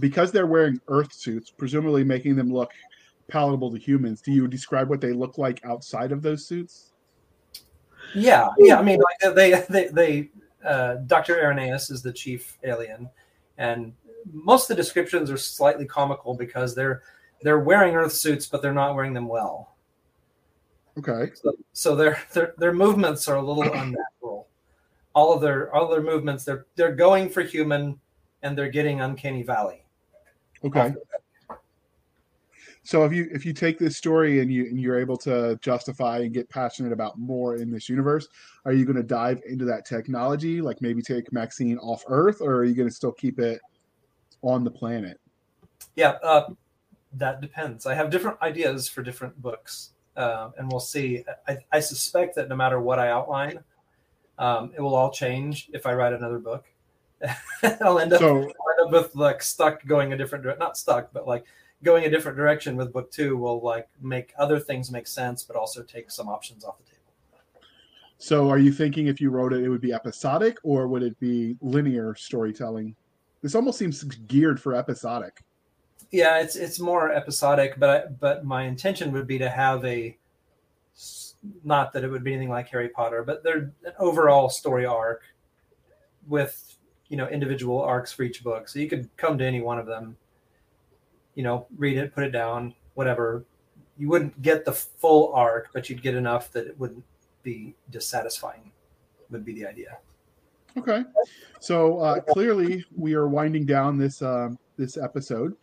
[0.00, 2.70] because they're wearing Earth suits, presumably making them look
[3.28, 6.92] palatable to humans, do you describe what they look like outside of those suits?
[8.14, 8.78] Yeah, yeah.
[8.78, 10.30] I mean, like they, they, they.
[10.64, 11.40] Uh, Dr.
[11.40, 13.08] Irenaeus is the chief alien,
[13.58, 13.92] and
[14.30, 17.02] most of the descriptions are slightly comical because they're
[17.42, 19.74] they're wearing Earth suits, but they're not wearing them well.
[20.98, 21.32] Okay.
[21.34, 24.48] So, so their their their movements are a little unnatural.
[25.14, 27.98] All of their all of their movements, they're they're going for human,
[28.42, 29.81] and they're getting uncanny valley.
[30.64, 30.94] Okay.
[32.84, 36.18] So if you if you take this story and you and you're able to justify
[36.18, 38.26] and get passionate about more in this universe,
[38.64, 42.56] are you going to dive into that technology, like maybe take Maxine off Earth, or
[42.56, 43.60] are you going to still keep it
[44.42, 45.20] on the planet?
[45.94, 46.48] Yeah, uh,
[47.14, 47.86] that depends.
[47.86, 51.24] I have different ideas for different books, uh, and we'll see.
[51.46, 53.60] I, I, suspect that no matter what I outline,
[54.38, 56.64] um, it will all change if I write another book.
[57.80, 60.58] I'll end up, so, end up with like stuck going a different direction.
[60.58, 61.44] Not stuck, but like
[61.82, 65.56] going a different direction with book two will like make other things make sense, but
[65.56, 66.98] also take some options off the table.
[68.18, 71.18] So, are you thinking if you wrote it, it would be episodic, or would it
[71.20, 72.94] be linear storytelling?
[73.42, 75.42] This almost seems geared for episodic
[76.12, 80.16] yeah, it's it's more episodic, but I, but my intention would be to have a
[81.64, 85.22] not that it would be anything like Harry Potter, but they're an overall story arc
[86.28, 86.76] with
[87.12, 88.68] you know individual arcs for each book.
[88.70, 90.16] So you could come to any one of them,
[91.34, 93.44] you know, read it, put it down, whatever.
[93.98, 97.04] You wouldn't get the full arc, but you'd get enough that it wouldn't
[97.42, 98.72] be dissatisfying.
[99.28, 99.98] Would be the idea.
[100.78, 101.04] Okay,
[101.60, 104.48] so uh, clearly we are winding down this uh,
[104.78, 105.54] this episode.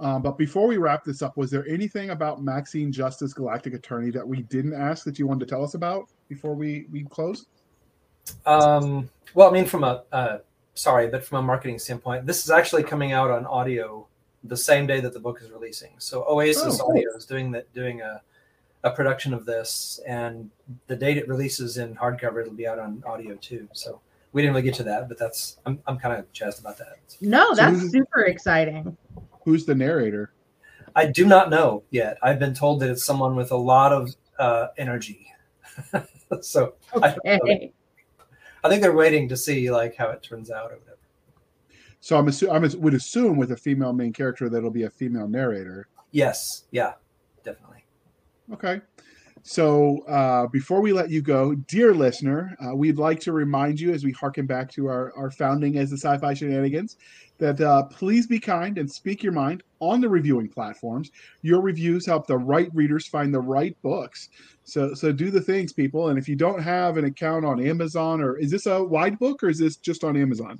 [0.00, 4.10] Um, but before we wrap this up, was there anything about Maxine Justice Galactic Attorney
[4.10, 7.46] that we didn't ask that you wanted to tell us about before we we close?
[8.46, 10.38] Um, well, I mean, from a uh,
[10.78, 14.06] sorry, but from a marketing standpoint, this is actually coming out on audio
[14.44, 15.90] the same day that the book is releasing.
[15.98, 18.22] So Oasis oh, Audio is doing that, doing a
[18.84, 20.48] a production of this, and
[20.86, 23.68] the date it releases in hardcover, it'll be out on audio too.
[23.72, 24.00] So
[24.32, 26.98] we didn't really get to that, but that's I'm I'm kind of jazzed about that.
[27.20, 28.96] No, that's who's- super exciting.
[29.44, 30.32] Who's the narrator?
[30.94, 32.18] I do not know yet.
[32.22, 35.26] I've been told that it's someone with a lot of uh, energy.
[36.40, 37.38] so I, don't know.
[37.42, 37.72] Okay.
[38.68, 40.98] I think they're waiting to see like how it turns out or whatever.
[42.00, 44.90] So I'm assu- I would assume with a female main character that it'll be a
[44.90, 45.88] female narrator.
[46.12, 46.94] Yes, yeah,
[47.44, 47.84] definitely.
[48.52, 48.80] Okay.
[49.42, 53.92] So uh, before we let you go, dear listener, uh, we'd like to remind you
[53.92, 56.96] as we harken back to our, our founding as the Sci Fi Shenanigans
[57.38, 61.10] that uh, please be kind and speak your mind on the reviewing platforms.
[61.42, 64.28] Your reviews help the right readers find the right books.
[64.64, 66.08] So, so do the things, people.
[66.08, 69.42] And if you don't have an account on Amazon, or is this a wide book
[69.42, 70.58] or is this just on Amazon?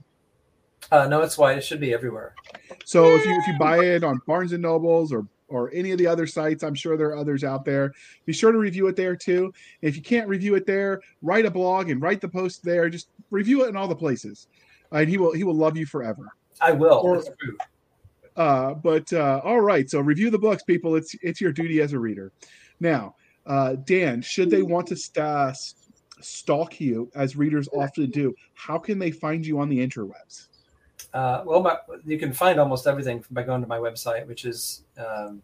[0.90, 1.58] Uh, no, it's wide.
[1.58, 2.34] It should be everywhere.
[2.84, 5.98] So if you if you buy it on Barnes and Nobles or or any of
[5.98, 7.92] the other sites, I'm sure there are others out there.
[8.26, 9.52] Be sure to review it there too.
[9.82, 12.88] If you can't review it there, write a blog and write the post there.
[12.88, 14.46] Just review it in all the places,
[14.92, 16.28] and he will he will love you forever.
[16.60, 17.00] I will.
[17.04, 17.22] Or-
[18.36, 20.94] Uh, but uh, all right, so review the books, people.
[20.94, 22.30] It's it's your duty as a reader.
[22.78, 25.52] Now, uh, Dan, should they want to sta
[26.20, 30.48] stalk you, as readers often do, how can they find you on the interwebs?
[31.14, 34.84] Uh, well, my, you can find almost everything by going to my website, which is
[34.98, 35.42] um,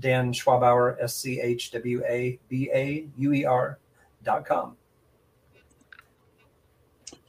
[0.00, 3.78] Dan Schwabauer, S C H W A B A U E R
[4.24, 4.76] dot com.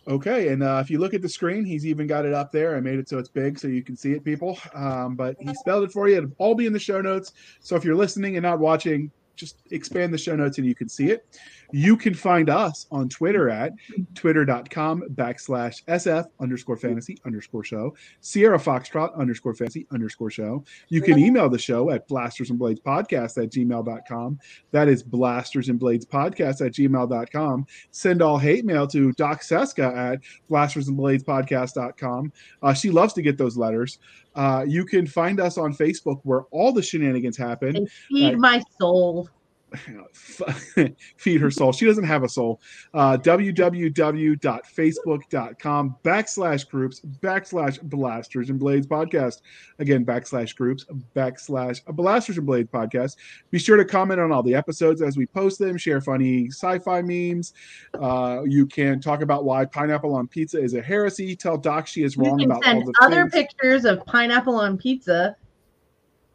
[0.07, 2.77] Okay, and uh, if you look at the screen, he's even got it up there.
[2.77, 4.57] I made it so it's big so you can see it, people.
[4.73, 6.17] Um, but he spelled it for you.
[6.17, 7.33] It'll all be in the show notes.
[7.59, 10.87] So if you're listening and not watching, just expand the show notes and you can
[10.87, 11.25] see it.
[11.71, 13.73] You can find us on Twitter at
[14.15, 20.63] twitter.com backslash SF underscore fantasy underscore show, Sierra Foxtrot underscore fantasy underscore show.
[20.89, 24.39] You can email the show at blasters and blades podcast at gmail.com.
[24.71, 29.95] That is blasters and blades podcast at gmail.com send all hate mail to Doc Seska
[30.13, 32.31] at blastersandbladespodcast.com.
[32.61, 33.99] Uh, she loves to get those letters.
[34.35, 37.75] Uh, you can find us on Facebook where all the shenanigans happen.
[37.75, 38.37] And feed Right.
[38.37, 39.29] my soul.
[41.17, 41.73] Feed her soul.
[41.73, 42.61] She doesn't have a soul.
[42.93, 49.41] Uh, www.facebook.com backslash groups backslash blasters and blades podcast.
[49.79, 53.17] Again, backslash groups backslash blasters and blades podcast.
[53.51, 56.79] Be sure to comment on all the episodes as we post them, share funny sci
[56.79, 57.51] fi memes.
[57.93, 61.35] Uh, you can talk about why pineapple on pizza is a heresy.
[61.35, 63.53] Tell Doc she is wrong about all the other things.
[63.53, 65.35] pictures of pineapple on pizza.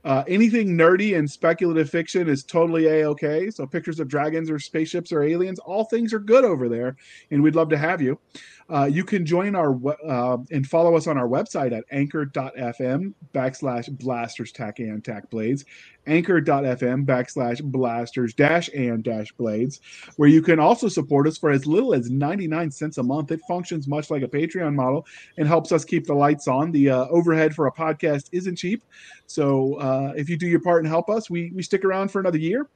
[0.04, 3.50] Uh, anything nerdy and speculative fiction is totally a okay.
[3.50, 6.96] So pictures of dragons or spaceships or aliens, all things are good over there,
[7.30, 8.18] and we'd love to have you.
[8.72, 13.90] Uh, you can join our uh, and follow us on our website at anchor.fm backslash
[13.98, 15.66] blasters tack and tack blades,
[16.06, 19.80] anchor.fm backslash blasters dash and dash blades,
[20.16, 23.30] where you can also support us for as little as 99 cents a month.
[23.30, 25.06] It functions much like a Patreon model
[25.36, 26.72] and helps us keep the lights on.
[26.72, 28.82] The uh, overhead for a podcast isn't cheap.
[29.26, 32.20] So uh, if you do your part and help us, we, we stick around for
[32.20, 32.68] another year.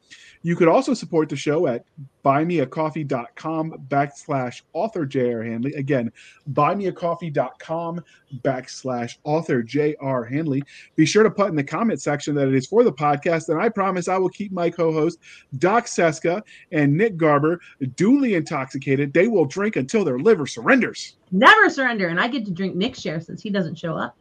[0.42, 1.84] You could also support the show at
[2.24, 5.42] buymeacoffee.com backslash author J.R.
[5.42, 5.74] Hanley.
[5.87, 6.11] Again,
[6.53, 8.03] buymeacoffee.com
[8.43, 10.24] backslash author J.R.
[10.24, 10.64] Hanley.
[10.97, 13.61] Be sure to put in the comment section that it is for the podcast, and
[13.61, 15.20] I promise I will keep my co-host
[15.59, 17.61] Doc Seska and Nick Garber
[17.95, 19.12] duly intoxicated.
[19.12, 21.18] They will drink until their liver surrenders.
[21.30, 22.09] Never surrender.
[22.09, 24.18] And I get to drink Nick's share since he doesn't show up.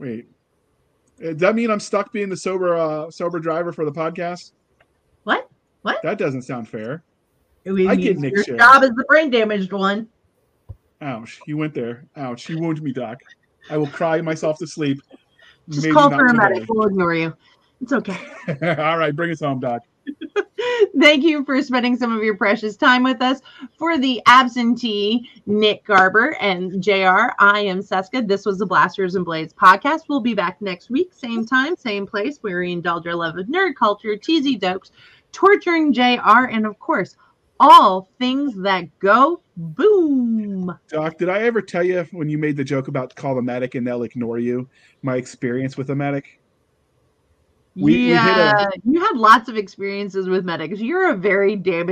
[0.00, 0.26] Wait.
[1.20, 4.54] Does that mean I'm stuck being the sober uh, sober driver for the podcast?
[5.22, 5.48] What?
[5.82, 6.02] What?
[6.02, 7.04] That doesn't sound fair.
[7.64, 8.56] I get Nick's your share.
[8.56, 10.08] job is the brain damaged one.
[11.02, 11.40] Ouch.
[11.46, 12.06] You went there.
[12.16, 12.48] Ouch.
[12.48, 13.18] You wounded me, Doc.
[13.68, 15.02] I will cry myself to sleep.
[15.68, 16.64] Just Maybe call for a medic.
[16.68, 17.34] We'll ignore you.
[17.80, 18.16] It's okay.
[18.62, 19.82] All right, bring us home, Doc.
[20.98, 23.40] Thank you for spending some of your precious time with us.
[23.76, 28.26] For the absentee Nick Garber and JR, I am Seska.
[28.26, 30.02] This was the Blasters and Blades podcast.
[30.08, 33.46] We'll be back next week, same time, same place, where we indulge our love of
[33.46, 34.92] nerd culture, teasy dokes,
[35.32, 37.16] torturing JR, and of course,
[37.58, 40.76] all things that go boom.
[40.88, 43.74] Doc, did I ever tell you when you made the joke about call the medic
[43.74, 44.68] and they'll ignore you?
[45.02, 46.40] My experience with a medic?
[47.74, 50.80] We- we a- yeah, you had lots of experiences with medics.
[50.80, 51.88] You're a very damaged